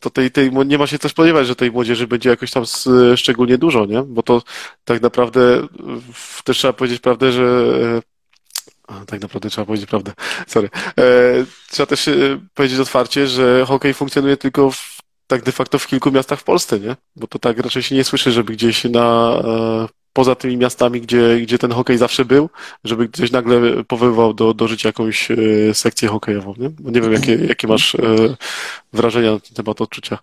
[0.00, 2.64] to tej, tej, nie ma się też spodziewać, że tej młodzieży będzie jakoś tam
[3.16, 4.02] szczególnie dużo, nie?
[4.02, 4.42] Bo to
[4.84, 5.66] tak naprawdę
[6.44, 7.42] też trzeba powiedzieć prawdę, że
[8.88, 10.12] e, tak naprawdę trzeba powiedzieć prawdę.
[10.46, 10.70] Sorry.
[10.98, 11.02] E,
[11.70, 12.10] trzeba też
[12.54, 16.80] powiedzieć otwarcie, że hokej funkcjonuje tylko w, tak de facto w kilku miastach w Polsce,
[16.80, 16.96] nie?
[17.16, 19.36] Bo to tak raczej się nie słyszy, żeby gdzieś na
[20.16, 22.48] poza tymi miastami, gdzie, gdzie ten hokej zawsze był,
[22.84, 25.36] żeby ktoś nagle powoływał do, do życia jakąś e,
[25.74, 26.54] sekcję hokejową.
[26.58, 27.98] Nie, nie wiem, jakie, jakie masz e,
[28.92, 30.18] wrażenia na ten temat odczucia.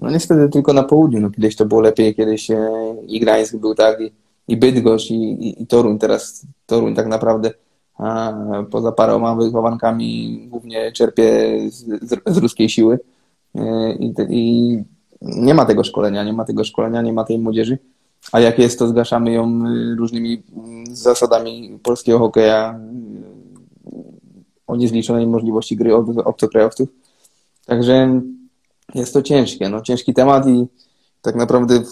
[0.00, 1.20] No niestety tylko na południu.
[1.20, 2.70] No, kiedyś to było lepiej, kiedyś e,
[3.06, 4.12] i Gdańsk był tak, i,
[4.48, 5.98] i Bydgoszcz, i, i, i Toruń.
[5.98, 7.50] Teraz Toruń tak naprawdę
[7.98, 8.32] a,
[8.70, 12.98] poza paroma wychowankami głównie czerpie z, z, z ruskiej siły.
[14.00, 14.78] I, I
[15.22, 17.78] nie ma tego szkolenia, nie ma tego szkolenia, nie ma tej młodzieży.
[18.32, 23.94] A jak jest, to zgaszamy ją y, różnymi mm, zasadami polskiego hokeja y,
[24.66, 26.88] o niezliczonej możliwości gry obcokrajowców.
[27.66, 28.20] Także
[28.94, 30.66] jest to ciężkie, no ciężki temat i
[31.22, 31.82] tak naprawdę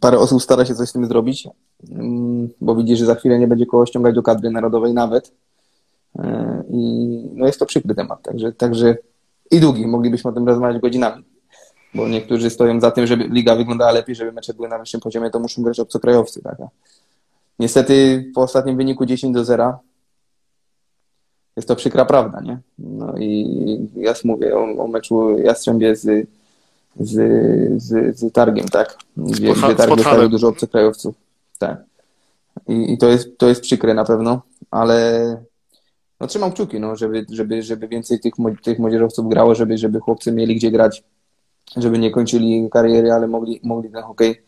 [0.00, 1.48] parę osób stara się coś z tym zrobić,
[1.90, 5.32] mm, bo widzi, że za chwilę nie będzie koło ściągać do kadry narodowej nawet.
[6.18, 8.96] E, I no jest to przykry temat, także, także
[9.50, 11.24] i długi, moglibyśmy o tym rozmawiać godzinami.
[11.94, 15.30] Bo niektórzy stoją za tym, żeby liga wyglądała lepiej, żeby mecze były na wyższym poziomie,
[15.30, 16.42] to muszą grać obcokrajowcy.
[16.42, 16.58] Tak?
[17.58, 19.78] Niestety po ostatnim wyniku 10 do 0
[21.56, 22.58] jest to przykra prawda, nie?
[22.78, 26.28] No i ja mówię o, o meczu Jastrzębie z,
[27.00, 27.12] z,
[27.82, 28.96] z, z Targiem, tak?
[29.16, 31.14] Gdzie, gdzie Targ dostaje dużo obcokrajowców.
[31.58, 31.84] Tak.
[32.68, 35.36] I, I, to, jest, to jest przykre na pewno, ale
[36.20, 40.32] no trzymam kciuki, no, żeby, żeby, żeby więcej tych, tych młodzieżowców grało, żeby, żeby chłopcy
[40.32, 41.04] mieli gdzie grać,
[41.76, 44.42] żeby nie kończyli kariery, ale mogli, mogli ten hokej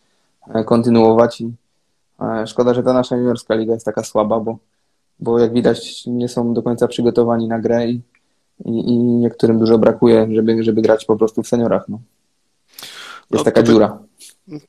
[0.54, 1.40] e, kontynuować.
[1.40, 1.52] I,
[2.20, 4.59] e, szkoda, że ta nasza juniorska liga jest taka słaba, bo,
[5.20, 8.02] bo jak widać nie są do końca przygotowani na grę i,
[8.64, 11.88] i, i niektórym dużo brakuje, żeby, żeby grać po prostu w seniorach.
[11.88, 12.00] No.
[13.30, 13.98] Jest no, taka tutaj, dziura.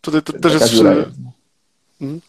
[0.01, 0.67] Tutaj to, też jest...
[0.67, 1.09] Dziura jest.
[2.01, 2.21] Mhm.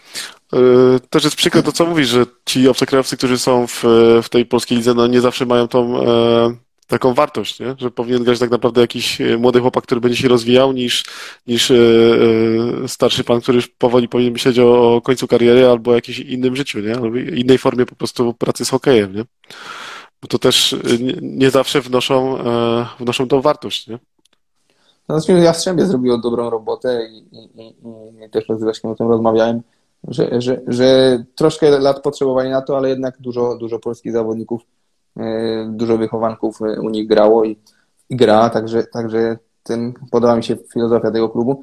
[0.52, 3.84] E, też jest przykre to, co mówisz, że ci obcokrajowcy, którzy są w,
[4.22, 6.54] w tej polskiej lidze, no nie zawsze mają tą e,
[6.92, 7.74] taką wartość, nie?
[7.78, 11.04] że powinien grać tak naprawdę jakiś młody chłopak, który będzie się rozwijał, niż,
[11.46, 15.94] niż e, e starszy pan, który już powoli powinien myśleć o, końcu kariery albo o
[15.94, 16.94] jakimś innym życiu, nie?
[16.94, 19.14] albo innej formie po prostu pracy z hokejem.
[19.14, 19.24] Nie?
[20.22, 20.76] Bo to też
[21.22, 23.88] nie, zawsze wnoszą, e, wnoszą tą wartość.
[23.88, 23.98] Nie?
[25.08, 27.74] No, znaczy Jastrzębie zrobiło dobrą robotę i, i, i,
[28.24, 29.62] i też z Leszkiem o tym rozmawiałem,
[30.08, 34.81] że, że, że troszkę lat potrzebowali na to, ale jednak dużo, dużo polskich zawodników, e,
[35.68, 37.58] dużo wychowanków u nich grało i,
[38.10, 41.62] i gra, także, także tym podoba mi się filozofia tego klubu.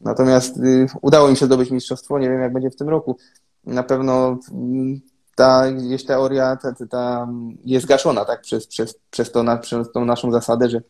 [0.00, 3.16] Natomiast y, udało mi się zdobyć mistrzostwo, nie wiem jak będzie w tym roku.
[3.64, 5.00] Na pewno mm,
[5.34, 7.28] ta gdzieś teoria ta, ta
[7.64, 10.80] jest gaszona tak, przez, przez, przez, to, na, przez tą naszą zasadę, że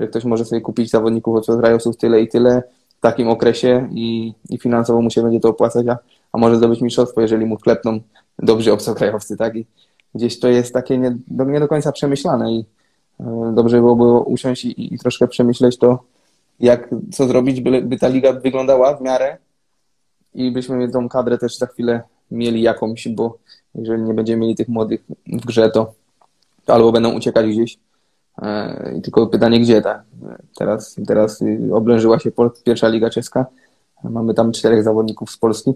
[0.00, 2.62] że ktoś może sobie kupić zawodników od Rajosów tyle i tyle
[2.98, 5.98] w takim okresie i, i finansowo mu się będzie to opłacać, a,
[6.32, 8.00] a może zdobyć mistrzostwo, jeżeli mu klepną
[8.38, 9.56] dobrzy obcokrajowcy, tak?
[9.56, 9.66] I
[10.14, 11.16] gdzieś to jest takie nie,
[11.46, 12.64] nie do końca przemyślane i
[13.20, 15.98] e, dobrze byłoby usiąść i, i troszkę przemyśleć to,
[16.60, 19.36] jak, co zrobić, by, by ta liga wyglądała w miarę
[20.34, 23.38] i byśmy tą kadrę też za chwilę mieli jakąś, bo
[23.74, 25.92] jeżeli nie będziemy mieli tych młodych w grze, to,
[26.64, 27.78] to albo będą uciekać gdzieś,
[28.42, 30.02] E, I tylko pytanie, gdzie tak?
[30.58, 31.40] Teraz, teraz
[31.72, 32.30] oblężyła się
[32.64, 33.46] pierwsza liga czeska.
[34.04, 35.74] Mamy tam czterech zawodników z Polski.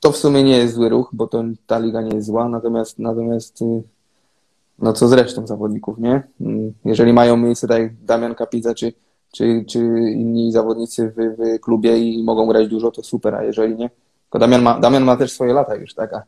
[0.00, 2.98] To w sumie nie jest zły ruch, bo to, ta liga nie jest zła, natomiast,
[2.98, 3.82] natomiast y,
[4.78, 6.22] no co z resztą zawodników, nie?
[6.40, 8.92] Mm, jeżeli mają miejsce tak jak Damian Kapica czy,
[9.32, 9.78] czy, czy
[10.12, 13.90] inni zawodnicy w, w klubie i mogą grać dużo, to super, a jeżeli nie,
[14.30, 16.10] to Damian ma, Damian ma też swoje lata już, tak?
[16.14, 16.22] A,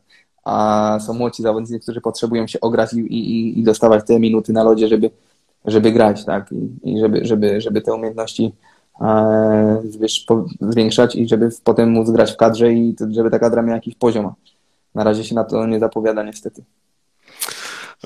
[0.45, 4.63] a są młodzi zawodnicy, którzy potrzebują się ograć i, i, i dostawać te minuty na
[4.63, 5.11] lodzie, żeby,
[5.65, 8.53] żeby grać, tak, i, i żeby, żeby, żeby te umiejętności
[10.01, 10.27] wiesz,
[10.61, 14.33] zwiększać i żeby potem móc grać w kadrze i żeby ta kadra miała jakiś poziom.
[14.95, 16.65] Na razie się na to nie zapowiada niestety.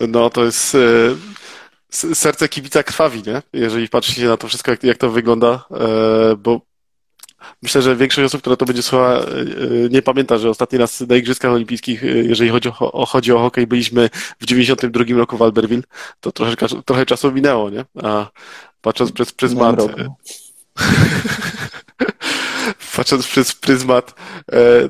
[0.09, 3.43] No to jest e, serce kibica krwawi, nie?
[3.53, 6.61] Jeżeli patrzycie na to wszystko, jak, jak to wygląda, e, bo
[7.63, 11.01] Myślę, że większość osób, która to będzie słuchała, e, e, nie pamięta, że ostatni raz
[11.01, 15.37] na Igrzyskach Olimpijskich, e, jeżeli chodzi o, o, chodzi o hokej, byliśmy w 92 roku
[15.37, 15.83] w Albertville.
[16.21, 17.85] To trochę, trochę czasu minęło, nie?
[18.03, 18.27] A
[18.81, 19.77] patrząc przez pryzmat...
[22.97, 24.15] patrząc przez pryzmat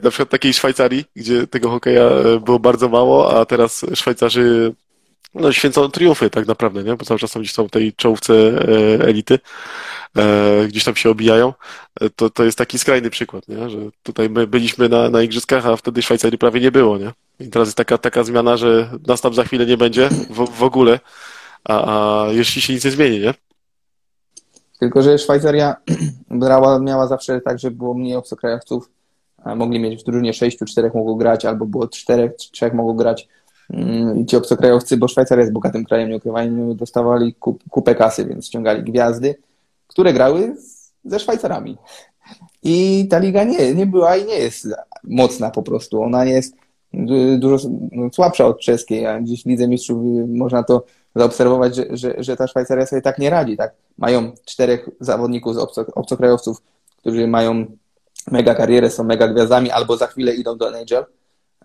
[0.02, 2.10] na przykład takiej Szwajcarii, gdzie tego hokeja
[2.44, 4.74] było bardzo mało, a teraz Szwajcarzy
[5.34, 6.96] no, święcą triumfy tak naprawdę, nie?
[6.96, 8.34] Bo cały czas są gdzieś są w tej czołówce
[9.00, 9.38] elity.
[10.16, 11.54] E, gdzieś tam się obijają,
[12.00, 13.70] e, to, to jest taki skrajny przykład, nie?
[13.70, 16.98] że tutaj my byliśmy na, na igrzyskach, a wtedy Szwajcarii prawie nie było.
[16.98, 17.12] Nie?
[17.40, 20.62] I teraz jest taka, taka zmiana, że nas tam za chwilę nie będzie w, w
[20.62, 21.00] ogóle,
[21.64, 23.34] a, a jeśli się nic nie zmieni, nie?
[24.78, 25.76] Tylko, że Szwajcaria
[26.30, 28.90] brała, miała zawsze tak, że było mniej obcokrajowców.
[29.56, 33.28] Mogli mieć w drużynie sześciu, czterech mogło grać, albo było czterech, trzech mogło grać.
[33.70, 38.46] Mm, ci obcokrajowcy, bo Szwajcaria jest bogatym krajem, nie ukrywajmy, dostawali kup, kupę kasy, więc
[38.46, 39.34] ściągali gwiazdy
[39.96, 40.56] które grały
[41.04, 41.76] ze Szwajcarami.
[42.62, 44.68] I ta liga nie, nie była i nie jest
[45.04, 46.02] mocna po prostu.
[46.02, 46.56] Ona jest
[47.38, 47.68] dużo
[48.12, 49.98] słabsza od czeskiej, a gdzieś w Lidze Mistrzów
[50.28, 50.84] można to
[51.16, 53.56] zaobserwować, że, że, że ta Szwajcaria sobie tak nie radzi.
[53.56, 53.74] Tak?
[53.98, 56.62] Mają czterech zawodników z obco, obcokrajowców,
[56.96, 57.66] którzy mają
[58.30, 61.04] mega karierę, są mega gwiazdami, albo za chwilę idą do NHL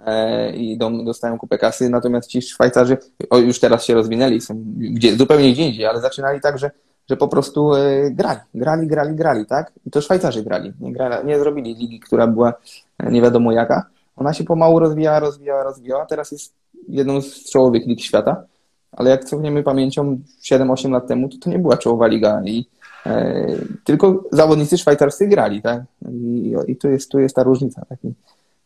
[0.06, 2.98] e, i idą, dostają kupę kasy, natomiast ci Szwajcarzy
[3.30, 6.72] o, już teraz się rozwinęli, są gdzie, zupełnie gdzie indziej, ale zaczynali tak, że
[7.10, 9.72] że po prostu e, grali, grali, grali, grali, tak?
[9.86, 10.74] I to Szwajcarzy grali.
[10.80, 12.54] Nie, grali, nie zrobili ligi, która była
[13.00, 13.86] e, nie wiadomo jaka.
[14.16, 16.06] Ona się pomału rozwijała, rozwijała, rozwijała.
[16.06, 16.54] Teraz jest
[16.88, 18.44] jedną z czołowych lig świata.
[18.92, 22.42] Ale jak cofniemy pamięcią 7-8 lat temu, to to nie była czołowa liga.
[22.46, 22.66] I,
[23.06, 23.48] e,
[23.84, 25.84] tylko zawodnicy szwajcarscy grali, tak?
[26.12, 27.86] I, i tu, jest, tu jest ta różnica.
[27.90, 28.00] Tak?
[28.04, 28.14] I,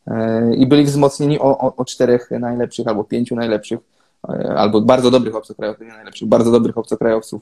[0.08, 3.80] e, I byli wzmocnieni o, o, o czterech najlepszych albo pięciu najlepszych,
[4.30, 7.42] e, albo bardzo dobrych obcokrajowców, nie najlepszych, bardzo dobrych obcokrajowców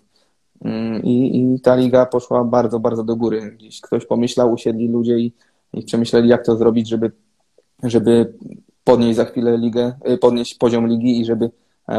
[0.63, 3.51] Mm, I, I ta liga poszła bardzo, bardzo do góry.
[3.57, 5.34] Gdzieś ktoś pomyślał, usiedli ludzie i,
[5.73, 7.11] i przemyśleli, jak to zrobić, żeby,
[7.84, 8.34] żeby
[8.84, 11.49] podnieść za chwilę ligę, y, podnieść poziom ligi i żeby e,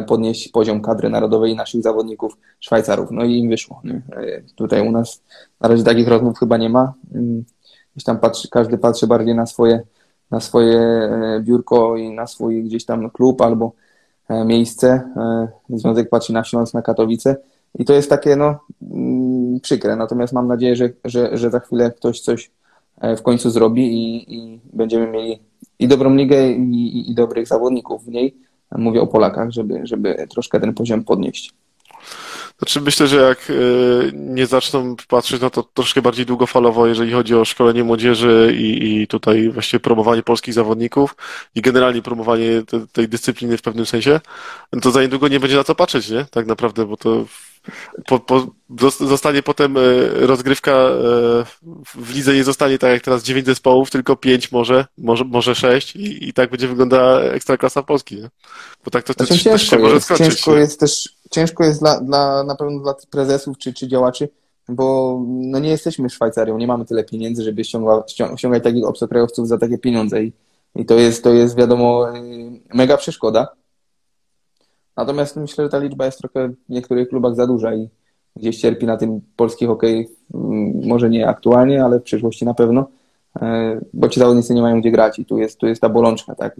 [0.06, 3.08] podnieść poziom kadry narodowej naszych zawodników Szwajcarów.
[3.10, 3.82] No i im wyszło.
[4.12, 5.22] E, tutaj u nas
[5.60, 6.92] na razie takich rozmów chyba nie ma.
[7.14, 7.44] Mm,
[7.94, 9.82] gdzieś tam patrzy, każdy patrzy bardziej na swoje,
[10.30, 13.72] na swoje e, biurko i na swój gdzieś tam klub albo
[14.44, 15.10] miejsce.
[15.70, 17.36] Związek patrzy na Śląsk, na Katowice
[17.78, 19.96] i to jest takie, no, mm, przykre.
[19.96, 22.50] Natomiast mam nadzieję, że, że, że za chwilę ktoś coś
[23.00, 25.38] e, w końcu zrobi i, i będziemy mieli
[25.78, 28.36] i dobrą ligę, i, i, i dobrych zawodników w niej.
[28.78, 31.52] Mówię o Polakach, żeby, żeby troszkę ten poziom podnieść.
[32.58, 33.54] Znaczy myślę, że jak e,
[34.12, 39.06] nie zaczną patrzeć na to troszkę bardziej długofalowo, jeżeli chodzi o szkolenie młodzieży i, i
[39.06, 41.16] tutaj właśnie promowanie polskich zawodników
[41.54, 44.20] i generalnie promowanie te, tej dyscypliny w pewnym sensie,
[44.82, 46.26] to za niedługo nie będzie na co patrzeć, nie?
[46.30, 47.24] Tak naprawdę, bo to
[48.06, 48.46] po, po,
[49.00, 49.80] zostanie potem e,
[50.14, 50.94] rozgrywka e,
[51.94, 55.96] w lidze nie zostanie tak jak teraz dziewięć zespołów, tylko pięć może, może, może sześć
[55.96, 58.28] i, i tak będzie wyglądała ekstraklasa Polski, nie?
[58.84, 60.26] Bo tak to znaczy, też, też się może skończyć.
[60.26, 64.28] Ciężko jest też, ciężko jest dla, dla, na pewno dla prezesów czy, czy działaczy,
[64.68, 68.02] bo no nie jesteśmy Szwajcarią, nie mamy tyle pieniędzy, żeby ściąga,
[68.36, 70.32] ściągać takich obcokrajowców za takie pieniądze i,
[70.74, 72.20] i to jest, to jest wiadomo y,
[72.74, 73.48] mega przeszkoda.
[74.96, 77.88] Natomiast myślę, że ta liczba jest trochę w niektórych klubach za duża i
[78.36, 82.88] gdzieś cierpi na tym polski hokej, mm, może nie aktualnie, ale w przyszłości na pewno,
[83.42, 86.34] e, bo ci zawodnicy nie mają gdzie grać i tu jest, tu jest ta bolączka.
[86.34, 86.56] Tak?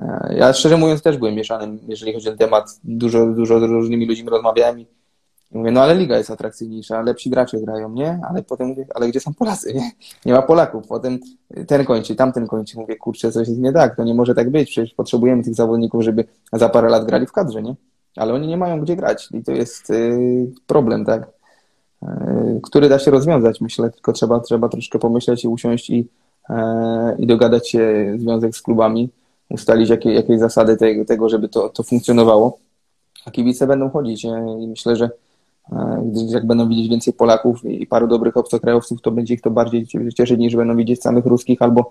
[0.00, 2.80] E, ja szczerze mówiąc też byłem mieszanym, jeżeli chodzi o ten temat.
[2.84, 4.86] Dużo, dużo z różnymi ludźmi rozmawiałem i
[5.52, 8.20] mówię, no ale liga jest atrakcyjniejsza, lepsi gracze grają, nie?
[8.30, 9.90] Ale potem mówię, ale gdzie są Polacy, nie?
[10.26, 10.86] Nie ma Polaków.
[10.86, 11.18] Potem
[11.66, 12.78] ten kończy, tamten kończy.
[12.78, 14.70] Mówię, kurczę, coś jest nie tak, to nie może tak być.
[14.70, 17.74] Przecież potrzebujemy tych zawodników, żeby za parę lat grali w kadrze, nie?
[18.16, 21.28] Ale oni nie mają gdzie grać i to jest yy, problem, tak?
[22.02, 26.08] Yy, który da się rozwiązać, myślę, tylko trzeba, trzeba troszkę pomyśleć i usiąść i,
[26.48, 26.56] yy,
[27.18, 29.10] i dogadać się związek z klubami,
[29.50, 32.58] ustalić jakie, jakieś zasady tego, tego żeby to, to funkcjonowało.
[33.24, 35.10] A kibice będą chodzić i myślę, że
[36.28, 39.86] jak będą widzieć więcej Polaków i paru dobrych obcokrajowców, to będzie ich to bardziej
[40.16, 41.90] cieszyć niż będą widzieć samych ruskich albo,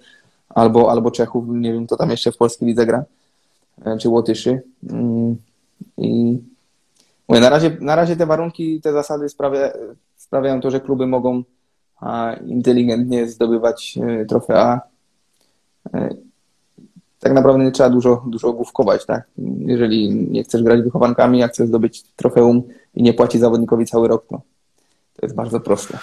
[0.50, 3.04] albo, albo Czechów, nie wiem, to tam jeszcze w polskiej lidze gra,
[3.86, 4.62] e, czy Łotyszy.
[4.90, 5.36] Mm,
[5.98, 6.40] I
[7.28, 9.72] mówię, na razie, na razie te warunki, te zasady sprawia,
[10.16, 11.44] sprawiają to, że kluby mogą
[12.46, 14.82] inteligentnie zdobywać e, trofea
[15.94, 16.10] e,
[17.20, 19.24] tak naprawdę nie trzeba dużo, dużo główkować, tak?
[19.66, 22.64] Jeżeli nie chcesz grać wychowankami, jak chcesz zdobyć trofeum
[22.96, 24.42] i nie płaci zawodnikowi cały rok, to,
[25.14, 26.00] to jest bardzo proste.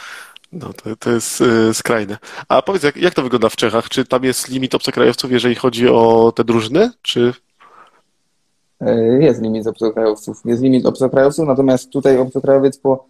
[0.52, 2.18] No, to, to jest yy, skrajne.
[2.48, 3.88] A powiedz, jak, jak to wygląda w Czechach?
[3.88, 7.34] Czy tam jest limit obcokrajowców, jeżeli chodzi o te drużyny, czy...
[8.80, 10.40] E, jest limit obcokrajowców.
[10.44, 13.06] Jest limit obcokrajowców, natomiast tutaj obcokrajowiec po...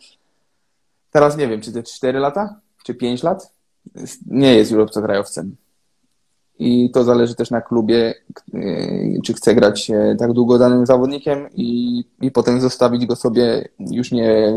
[1.11, 3.53] Teraz nie wiem, czy to 4 lata, czy 5 lat,
[4.27, 5.57] nie jest już obcokrajowcem
[6.59, 8.15] i to zależy też na klubie,
[8.55, 14.13] y, czy chce grać tak długo danym zawodnikiem i, i potem zostawić go sobie, już
[14.13, 14.55] nie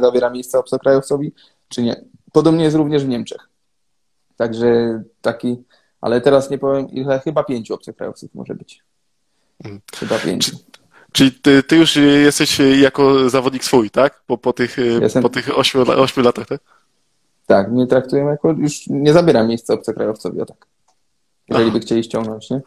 [0.00, 1.32] zawiera miejsca obcokrajowcowi,
[1.68, 2.04] czy nie.
[2.32, 3.48] Podobnie jest również w Niemczech.
[4.36, 5.64] Także taki,
[6.00, 8.82] ale teraz nie powiem ile, chyba pięciu obcokrajowców może być.
[9.64, 9.80] Mhm.
[9.96, 10.56] Chyba pięciu.
[11.12, 14.22] Czyli ty, ty, już jesteś jako zawodnik swój, tak?
[14.26, 15.22] Po, po tych, Jestem...
[15.22, 16.60] po tych ośmiu, ośmiu latach, tak?
[17.46, 20.69] Tak, mnie traktują jako, już nie zabieram miejsca obcokrajowcowi, o tak
[21.50, 22.60] jeżeli by chcieli ściągnąć, nie?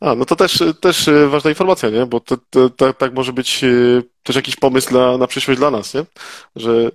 [0.00, 2.06] A, no to też, też e, ważna informacja, nie?
[2.06, 3.68] Bo to, to, to, tak może być e,
[4.22, 6.04] też jakiś pomysł na, na przyszłość dla nas, nie?
[6.56, 6.90] Że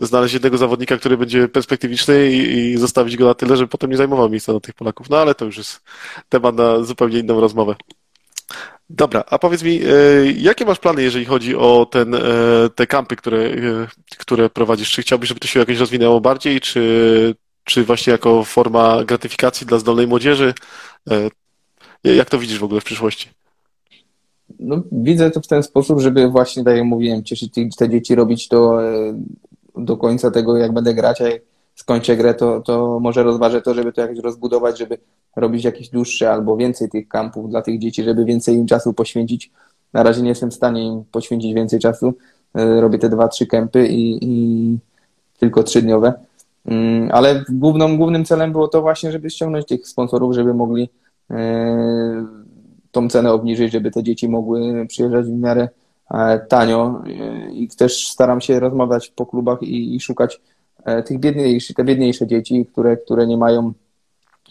[0.00, 3.96] znaleźć jednego zawodnika, który będzie perspektywiczny i, i zostawić go na tyle, żeby potem nie
[3.96, 5.10] zajmował miejsca do tych Polaków.
[5.10, 5.80] No ale to już jest
[6.28, 7.76] temat na zupełnie inną rozmowę.
[8.90, 9.88] Dobra, a powiedz mi, e,
[10.36, 12.16] jakie masz plany, jeżeli chodzi o ten,
[12.74, 13.50] te kampy, które,
[14.18, 14.90] które prowadzisz?
[14.90, 17.34] Czy chciałbyś, żeby to się jakoś rozwinęło bardziej, czy,
[17.66, 20.54] czy właśnie jako forma gratyfikacji dla zdolnej młodzieży?
[21.10, 23.28] E, jak to widzisz w ogóle w przyszłości?
[24.58, 28.48] No, widzę to w ten sposób, żeby właśnie, tak jak mówiłem, cieszyć te dzieci, robić
[28.48, 29.14] to e,
[29.76, 31.42] do końca tego, jak będę grać, a jak
[31.74, 34.98] skończę grę, to, to może rozważę to, żeby to jakoś rozbudować, żeby
[35.36, 39.50] robić jakieś dłuższe albo więcej tych kampów dla tych dzieci, żeby więcej im czasu poświęcić.
[39.92, 42.14] Na razie nie jestem w stanie im poświęcić więcej czasu,
[42.54, 44.78] robię te dwa, trzy kempy i, i
[45.38, 46.12] tylko trzydniowe.
[46.66, 50.88] Mm, ale główną, głównym celem było to właśnie, żeby ściągnąć tych sponsorów, żeby mogli
[52.90, 55.68] tą cenę obniżyć, żeby te dzieci mogły przyjeżdżać w miarę
[56.48, 57.02] tanio
[57.52, 60.40] i też staram się rozmawiać po klubach i, i szukać
[61.06, 63.72] tych biedniejszych, te biedniejsze dzieci, które, które nie mają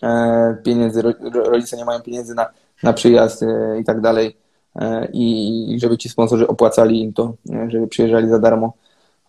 [0.03, 1.01] E, pieniędzy,
[1.33, 2.49] rodzice nie mają pieniędzy na,
[2.83, 4.37] na przyjazd e, i tak dalej
[4.75, 7.33] e, i żeby ci sponsorzy opłacali im to,
[7.67, 8.73] żeby przyjeżdżali za darmo.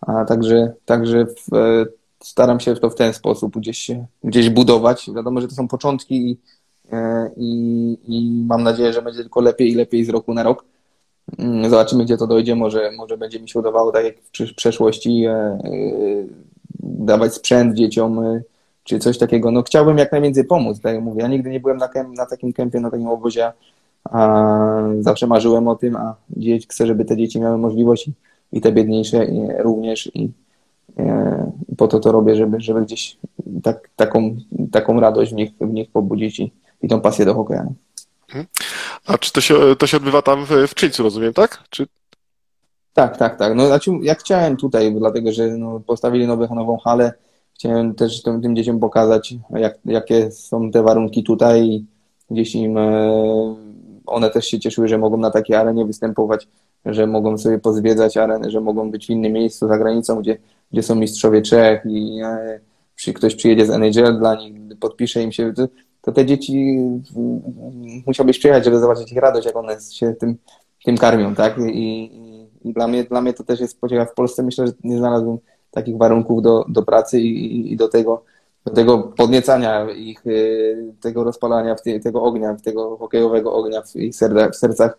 [0.01, 1.85] A także, także w,
[2.23, 3.91] staram się to w ten sposób gdzieś,
[4.23, 5.09] gdzieś budować.
[5.15, 6.37] Wiadomo, że to są początki i,
[7.37, 10.65] i, i mam nadzieję, że będzie tylko lepiej i lepiej z roku na rok.
[11.37, 12.55] Mm, zobaczymy, gdzie to dojdzie.
[12.55, 14.15] Może, może będzie mi się udawało, tak jak
[14.51, 15.25] w przeszłości,
[16.83, 18.21] dawać sprzęt dzieciom,
[18.83, 19.51] czy coś takiego.
[19.51, 21.21] No chciałbym jak najwięcej pomóc, tak jak mówię.
[21.21, 23.51] Ja nigdy nie byłem na, na takim kempie, na takim obozie,
[24.03, 24.39] a
[24.99, 26.15] zawsze marzyłem o tym, a
[26.69, 28.09] chcę, żeby te dzieci miały możliwość
[28.53, 29.27] i, te biedniejsze
[29.59, 30.31] również e, i
[31.77, 33.17] po to to robię, żeby, żeby gdzieś
[33.63, 34.37] tak, taką,
[34.71, 37.67] taką radość w nich, w nich pobudzić i, i tą pasję do hokeja.
[38.27, 38.45] Mhm.
[39.07, 41.63] A czy to się, to się odbywa tam w, w Czyńcu, rozumiem, tak?
[41.69, 41.87] Czy...
[42.93, 43.55] Tak, tak, tak.
[43.55, 47.13] No, znaczy, ja chciałem tutaj, dlatego że no, postawili nowe, nową halę,
[47.59, 51.85] Chciałem też tym, tym dzieciom pokazać, jak, jakie są te warunki tutaj.
[52.31, 53.55] Gdzieś im e,
[54.05, 56.47] one też się cieszyły, że mogą na takiej arenie występować,
[56.85, 60.37] że mogą sobie pozwiedzać arenę, że mogą być w innym miejscu za granicą, gdzie,
[60.71, 65.53] gdzie są mistrzowie Czech i e, ktoś przyjedzie z NHL dla nich, podpisze im się.
[66.01, 66.77] To, te dzieci
[68.07, 70.37] musiałbyś przyjechać, żeby zobaczyć ich radość, jak one się tym,
[70.85, 71.57] tym karmią, tak?
[71.57, 72.11] I,
[72.63, 74.05] i, dla, mnie, dla mnie to też jest pocieka.
[74.05, 75.37] W Polsce myślę, że nie znalazłem
[75.71, 78.23] takich warunków do, do pracy i, i do tego
[78.67, 84.15] do tego podniecania ich, y, tego rozpalania tego ognia, tego hokejowego ognia w ich
[84.51, 84.97] sercach.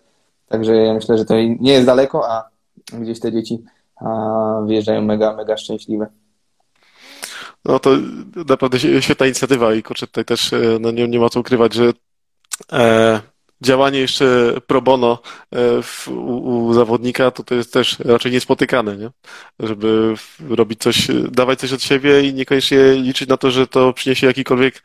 [0.49, 2.49] Także ja myślę, że to nie jest daleko, a
[2.93, 3.65] gdzieś te dzieci
[4.67, 6.07] wyjeżdżają mega, mega szczęśliwe.
[7.65, 7.91] No to
[8.49, 11.93] naprawdę świetna inicjatywa i kurczę, tutaj też e, no nie, nie ma co ukrywać, że
[12.73, 13.21] e,
[13.61, 15.19] działanie jeszcze pro bono
[15.51, 19.11] e, w, u, u, zawodnika, to to jest też raczej niespotykane, nie?
[19.61, 20.15] Żeby
[20.51, 24.83] robić coś, dawać coś od siebie i niekoniecznie liczyć na to, że to przyniesie jakikolwiek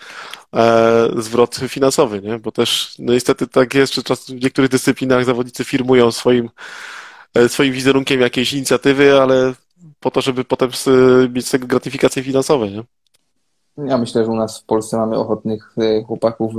[0.56, 2.40] e, zwrot finansowy, nie?
[2.40, 6.50] Bo też, no niestety tak jest, że czas w niektórych dyscyplinach zawodnicy firmują swoim,
[7.34, 9.54] e, swoim wizerunkiem jakieś inicjatywy, ale
[10.00, 10.70] po to, żeby potem
[11.34, 12.84] mieć z tego gratyfikacje finansowe, nie?
[13.78, 16.54] Ja myślę, że u nas w Polsce mamy ochotnych e, chłopaków,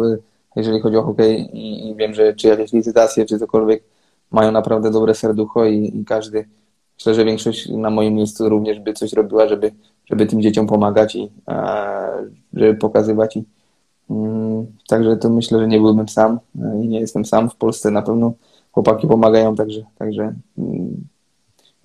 [0.56, 3.84] jeżeli chodzi o hokej i, i wiem, że czy jakieś licytacje, czy cokolwiek
[4.30, 6.48] mają naprawdę dobre serducho i, i każdy,
[6.98, 9.72] myślę, że większość na moim miejscu również by coś robiła, żeby,
[10.06, 12.06] żeby tym dzieciom pomagać i a,
[12.52, 13.36] żeby pokazywać.
[13.36, 13.44] I,
[14.10, 16.38] mm, także to myślę, że nie byłbym sam
[16.82, 17.50] i nie jestem sam.
[17.50, 18.32] W Polsce na pewno
[18.72, 21.04] chłopaki pomagają, także, także mm,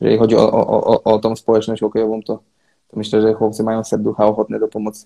[0.01, 2.39] jeżeli chodzi o, o, o, o tą społeczność hokejową, to,
[2.88, 5.05] to myślę, że chłopcy mają serducha ochotne do pomocy.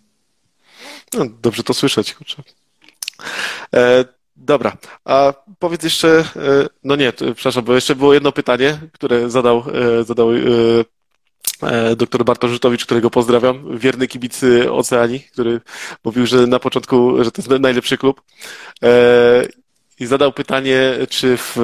[1.14, 2.43] No, dobrze to słyszeć, kurczę.
[3.74, 4.05] E,
[4.36, 6.24] dobra, a powiedz jeszcze, e,
[6.84, 9.63] no nie, przepraszam, bo jeszcze było jedno pytanie, które zadał,
[9.99, 10.30] e, zadał
[11.97, 15.61] doktor Bartosz Żytowicz, którego pozdrawiam, wierny kibic Oceanii, który
[16.03, 18.21] mówił, że na początku, że to jest najlepszy klub.
[19.99, 21.57] I zadał pytanie, czy w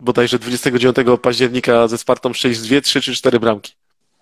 [0.00, 3.72] bodajże 29 października ze Spartą strzelić dwie, trzy czy cztery bramki.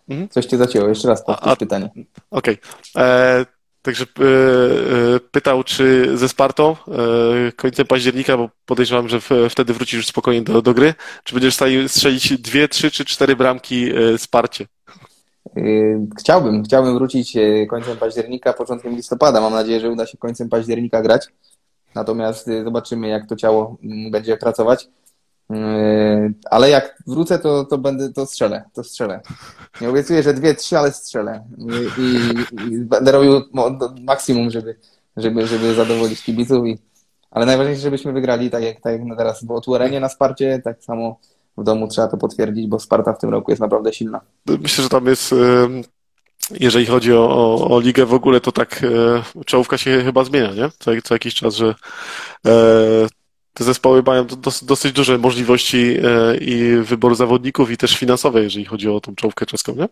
[0.08, 0.28] Mhm.
[0.28, 1.90] Coś cię zacięło, jeszcze raz powtórz pytanie.
[2.30, 2.58] Okej.
[2.94, 3.46] Okay.
[3.82, 9.20] Także e, e, pytał, czy ze Spartą e, końcem października, bo podejrzewam, że
[9.50, 13.04] wtedy wrócisz już spokojnie do, do gry, czy będziesz w stanie strzelić dwie, trzy czy
[13.04, 14.66] cztery bramki Sparcie?
[16.20, 17.36] Chciałbym, chciałbym wrócić
[17.70, 19.40] końcem października, początkiem listopada.
[19.40, 21.26] Mam nadzieję, że uda się końcem października grać.
[21.94, 24.88] Natomiast zobaczymy, jak to ciało mm, będzie pracować.
[25.50, 29.20] Yy, ale jak wrócę, to, to będę, to strzelę, to strzelę.
[29.80, 31.44] Nie obiecuję, że dwie, trzy, ale strzelę.
[31.58, 33.40] I, i, i będę robił
[34.00, 34.76] maksimum, żeby,
[35.16, 36.66] żeby, żeby zadowolić kibiców.
[36.66, 36.78] I,
[37.30, 41.18] ale najważniejsze, żebyśmy wygrali, tak jak, tak jak teraz było tłorenie na Sparcie, tak samo
[41.56, 44.20] w domu trzeba to potwierdzić, bo Sparta w tym roku jest naprawdę silna.
[44.46, 45.34] Myślę, że tam jest,
[46.60, 50.54] jeżeli chodzi o, o, o ligę w ogóle, to tak e, czołówka się chyba zmienia,
[50.54, 50.70] nie?
[50.78, 51.74] Co, co jakiś czas, że
[52.46, 52.52] e,
[53.54, 54.26] te zespoły mają
[54.62, 59.46] dosyć duże możliwości e, i wyboru zawodników i też finansowe, jeżeli chodzi o tą czołówkę
[59.46, 59.88] czeską, nie?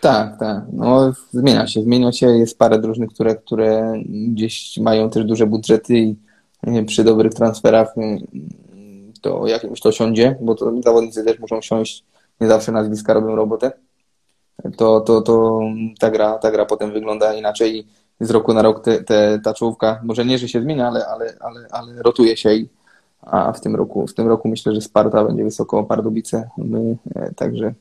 [0.00, 0.64] Tak, tak.
[0.72, 2.26] No, zmienia się, zmienia się.
[2.26, 6.16] Jest parę drużyn, które, które gdzieś mają też duże budżety i
[6.86, 8.18] przy dobrych transferach mm,
[9.20, 12.04] to jakimś to siądzie, bo to zawodnicy też muszą siąść,
[12.40, 13.72] nie zawsze nazwiska robią robotę.
[14.76, 15.60] To, to, to
[16.00, 17.86] ta, gra, ta gra potem wygląda inaczej
[18.26, 21.34] z roku na rok te, te, ta czołówka, może nie, że się zmienia, ale, ale,
[21.40, 22.68] ale, ale rotuje się i,
[23.22, 26.48] a w tym roku, w tym roku myślę, że Sparta będzie wysoko Pardubice.
[26.58, 27.74] My, e, także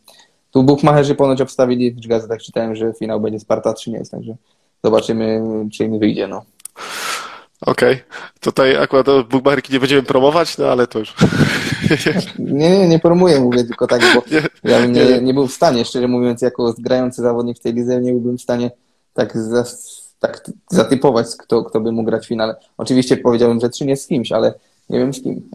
[0.52, 4.36] tu Buchmacherzy ponoć obstawili, w gazetach czytałem, że finał będzie Sparta 3 nie jest, także
[4.84, 6.28] zobaczymy, czy im wyjdzie.
[6.28, 6.42] No.
[7.62, 7.94] Okej.
[7.94, 8.06] Okay.
[8.40, 11.16] Tutaj akurat Bugmacherki nie będziemy promować, no ale to już.
[12.40, 15.54] Nie, nie, nie promuję, mówię tylko tak, bo nie, ja bym nie, nie był w
[15.54, 18.72] stanie, szczerze mówiąc, jako grający zawodnik w tej lidze, nie byłbym w stanie
[19.14, 19.66] tak, za,
[20.22, 22.56] tak zatypować, kto, kto by mógł grać w finale.
[22.78, 24.54] Oczywiście powiedziałbym, że trzy nie z kimś, ale
[24.90, 25.50] nie wiem z kim.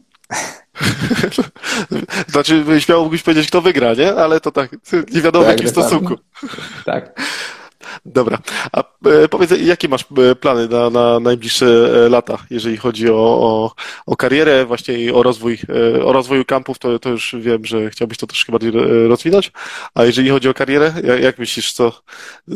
[2.33, 4.15] Znaczy, śmiało mógłbyś powiedzieć, kto wygra, nie?
[4.15, 4.71] Ale to tak,
[5.15, 6.15] nie wiadomo tak, w jakim stosunku.
[6.85, 7.21] Tak.
[8.07, 8.39] Dobra.
[8.73, 8.81] A
[9.25, 13.73] e, powiedz, jakie masz e, plany na, na najbliższe e, lata, jeżeli chodzi o, o,
[14.07, 15.59] o karierę, właśnie i o rozwój,
[16.05, 18.73] o rozwoju kampów, to, to już wiem, że chciałbyś to troszkę bardziej
[19.09, 19.53] rozwinąć.
[19.95, 21.93] A jeżeli chodzi o karierę, jak, jak myślisz, co,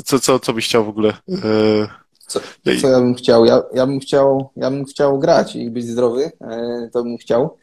[0.04, 1.12] co, co, co byś chciał w ogóle?
[2.26, 2.40] Co,
[2.80, 3.44] co ja bym chciał?
[3.44, 4.50] Ja, ja, bym chciał?
[4.56, 6.32] ja bym chciał grać i być zdrowy,
[6.92, 7.56] to bym chciał.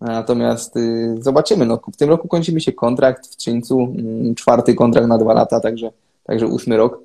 [0.00, 1.66] Natomiast y, zobaczymy.
[1.66, 5.32] No, w tym roku kończy mi się kontrakt w Czyńcu, mm, czwarty kontrakt na dwa
[5.32, 5.90] lata, także,
[6.30, 6.98] także ósmy rok.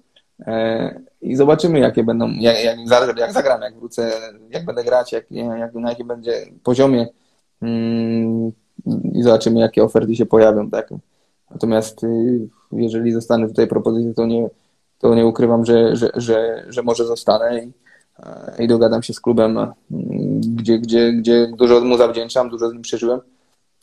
[0.48, 2.78] E, I zobaczymy, jakie będą, jak, jak,
[3.18, 4.12] jak zagram, jak wrócę,
[4.50, 7.08] jak będę grać, jak, jak, na jakim będzie poziomie
[7.62, 8.52] mm,
[9.14, 10.70] i zobaczymy, jakie oferty się pojawią.
[10.70, 10.90] Tak?
[11.52, 14.50] Natomiast y, jeżeli zostanę tutaj propozycją, to nie,
[15.00, 17.72] to nie ukrywam, że, że, że, że może zostanę i,
[18.20, 19.74] e, i dogadam się z klubem, mm,
[20.42, 23.20] gdzie, gdzie, gdzie dużo mu zawdzięczam, dużo z nim przeżyłem.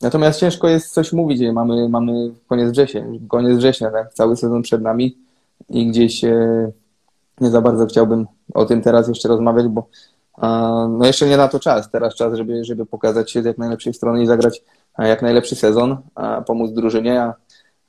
[0.00, 1.42] Natomiast ciężko jest coś mówić.
[1.52, 4.14] Mamy, mamy koniec września, koniec września, tak?
[4.14, 5.16] cały sezon przed nami
[5.68, 6.70] i gdzieś e,
[7.40, 9.88] nie za bardzo chciałbym o tym teraz jeszcze rozmawiać, bo
[10.88, 11.90] no jeszcze nie na to czas.
[11.90, 14.62] Teraz czas, żeby, żeby pokazać się z jak najlepszej strony i zagrać
[14.98, 15.96] jak najlepszy sezon,
[16.46, 17.34] pomóc drużynie, a,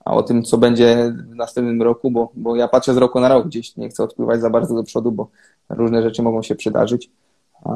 [0.05, 3.30] a o tym, co będzie w następnym roku, bo, bo ja patrzę z roku na
[3.30, 5.30] rok gdzieś, nie chcę odpływać za bardzo do przodu, bo
[5.69, 7.09] różne rzeczy mogą się przydarzyć.
[7.65, 7.71] A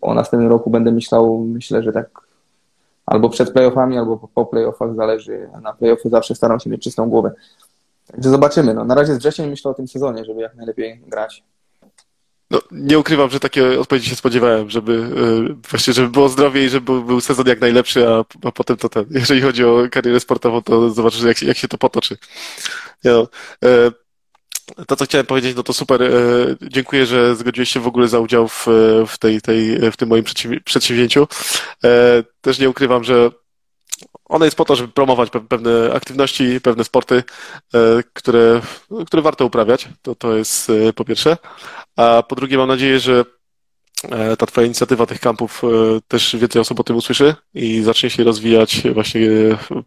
[0.00, 2.10] o następnym roku będę myślał, myślę, że tak
[3.06, 5.48] albo przed playoffami, albo po playoffach, zależy.
[5.62, 7.32] Na playoffy zawsze staram się mieć czystą głowę.
[8.12, 8.74] Także zobaczymy.
[8.74, 11.42] No, na razie z wrzesień myślę o tym sezonie, żeby jak najlepiej grać.
[12.50, 16.68] No, nie ukrywam, że takie odpowiedzi się spodziewałem, żeby yy, właśnie, żeby było zdrowie i
[16.68, 19.06] żeby był sezon jak najlepszy, a, a potem to ten.
[19.10, 22.16] Jeżeli chodzi o karierę sportową, to zobaczysz, jak, jak się to potoczy.
[23.04, 23.28] No,
[23.62, 23.92] yy,
[24.86, 26.02] to, co chciałem powiedzieć, no to super.
[26.02, 28.66] Yy, dziękuję, że zgodziłeś się w ogóle za udział w,
[29.06, 30.24] w, tej, tej, w tym moim
[30.64, 31.28] przedsięwzięciu.
[32.40, 33.30] Też nie ukrywam, że
[34.30, 37.22] ona jest po to, żeby promować pewne aktywności, pewne sporty,
[37.74, 37.78] e,
[38.12, 38.60] które,
[39.06, 39.88] które warto uprawiać.
[40.02, 41.36] To, to jest e, po pierwsze.
[41.96, 43.24] A po drugie, mam nadzieję, że
[44.38, 45.62] ta Twoja inicjatywa tych kampów
[46.08, 49.20] też więcej osób o tym usłyszy i zacznie się rozwijać właśnie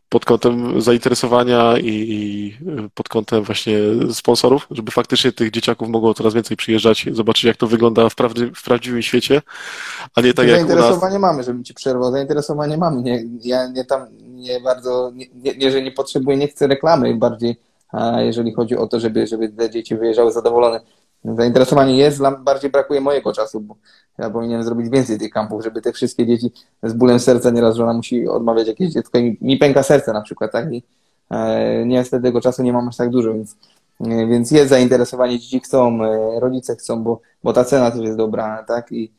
[0.10, 2.58] pod kątem zainteresowania i,
[2.94, 3.78] pod kątem właśnie
[4.12, 8.52] sponsorów, żeby faktycznie tych dzieciaków mogło coraz więcej przyjeżdżać, zobaczyć jak to wygląda w, prawdy,
[8.56, 9.42] w prawdziwym świecie,
[10.16, 10.68] a nie tak jak u nas.
[10.68, 13.02] Zainteresowanie mamy, żebym Ci przerwał, zainteresowanie mamy.
[13.02, 17.16] Nie, ja nie tam nie bardzo, nie, nie, nie, że nie potrzebuję, nie chcę reklamy,
[17.16, 17.56] bardziej
[17.94, 20.80] a jeżeli chodzi o to, żeby, żeby te dzieci wyjeżdżały zadowolone.
[21.26, 23.76] Zainteresowanie jest, bardziej brakuje mojego czasu, bo
[24.18, 26.52] ja powinienem zrobić więcej tych kampów, żeby te wszystkie dzieci
[26.84, 30.52] z bólem serca, nieraz żona musi odmawiać jakieś dziecko i mi pęka serce na przykład,
[30.52, 30.74] tak?
[30.74, 30.84] I
[31.32, 33.58] e, niestety tego czasu nie mam aż tak dużo, więc,
[34.00, 38.18] e, więc jest zainteresowanie, dzieci chcą, e, rodzice chcą, bo, bo ta cena też jest
[38.18, 38.92] dobra, tak?
[38.92, 39.12] I,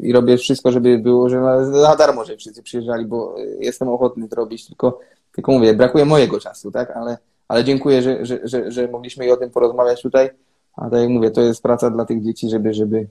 [0.00, 1.40] i robię wszystko, żeby było, że
[1.70, 5.00] na darmo, żeby wszyscy przyjeżdżali, bo jestem ochotny to robić, tylko,
[5.32, 7.18] tylko mówię, brakuje mojego czasu, tak, ale,
[7.48, 10.30] ale dziękuję, że, że, że, że mogliśmy i o tym porozmawiać tutaj,
[10.76, 13.06] a tak jak mówię, to jest praca dla tych dzieci, żeby, żeby,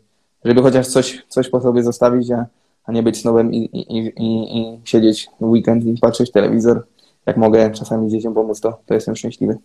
[0.46, 2.46] żeby chociaż coś, coś po sobie zostawić, a,
[2.86, 6.86] a nie być snowem i, i, i, i siedzieć w weekend i patrzeć telewizor,
[7.26, 9.58] jak mogę czasami dzieciom pomóc, to, to jestem szczęśliwy.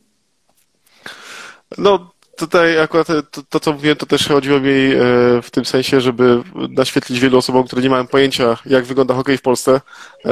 [1.78, 4.96] No, tutaj akurat to, to, co mówiłem, to też chodziło mi e,
[5.42, 9.42] w tym sensie, żeby naświetlić wielu osobom, które nie mają pojęcia, jak wygląda hokej w
[9.42, 9.80] Polsce,
[10.24, 10.30] e,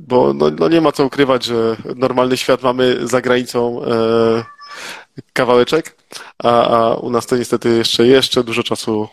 [0.00, 4.44] bo no, no nie ma co ukrywać, że normalny świat mamy za granicą e,
[5.32, 5.96] kawałeczek,
[6.38, 9.08] a, a u nas to niestety jeszcze, jeszcze dużo czasu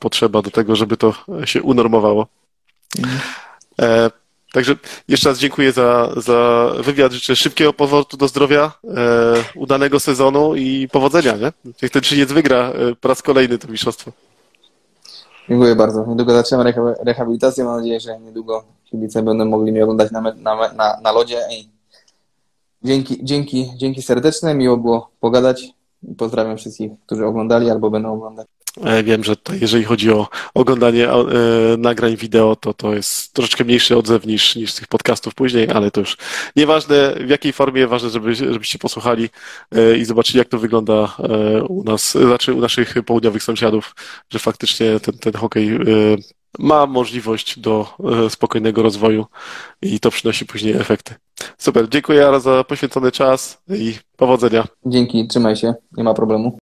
[0.00, 2.26] potrzeba do tego, żeby to się unormowało.
[2.98, 3.20] Mhm.
[4.52, 4.76] Także
[5.08, 7.12] jeszcze raz dziękuję za, za wywiad.
[7.12, 8.90] Życzę szybkiego powrotu do zdrowia, e,
[9.54, 11.36] udanego sezonu i powodzenia.
[11.36, 11.52] Nie?
[11.82, 14.12] Niech ten czyniec wygra e, po raz kolejny to mistrzostwo.
[15.48, 16.06] Dziękuję bardzo.
[16.06, 16.74] Niedługo zaczynamy
[17.04, 17.64] rehabilitację.
[17.64, 21.38] Mam nadzieję, że niedługo kibice będą mogli mnie oglądać na, na, na, na lodzie.
[22.84, 24.54] Dzięki, dzięki, dzięki serdeczne.
[24.54, 25.68] Miło było pogadać.
[26.16, 28.46] Pozdrawiam wszystkich, którzy oglądali albo będą oglądać.
[28.84, 31.24] E, wiem, że jeżeli chodzi o oglądanie e,
[31.78, 36.00] nagrań wideo, to to jest troszeczkę mniejszy odzew niż, niż tych podcastów później, ale to
[36.00, 36.16] już
[36.56, 39.28] nieważne w jakiej formie, ważne, żeby, żebyście posłuchali
[39.72, 41.16] e, i zobaczyli, jak to wygląda
[41.68, 43.94] u nas, znaczy u naszych południowych sąsiadów,
[44.30, 45.78] że faktycznie ten, ten hokej
[46.58, 47.86] ma możliwość do
[48.26, 49.26] e, spokojnego rozwoju
[49.82, 51.14] i to przynosi później efekty.
[51.58, 54.64] Super, dziękuję Aro za poświęcony czas i powodzenia.
[54.86, 56.58] Dzięki, trzymaj się, nie ma problemu.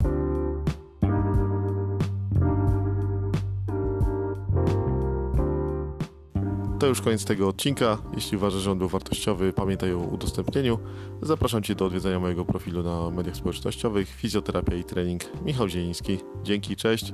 [6.80, 7.98] To już koniec tego odcinka.
[8.16, 10.80] Jeśli uważasz, że on był wartościowy, pamiętaj o udostępnieniu.
[11.22, 16.18] Zapraszam Cię do odwiedzenia mojego profilu na mediach społecznościowych Fizjoterapia i trening Michał Zieliński.
[16.44, 17.14] Dzięki, cześć.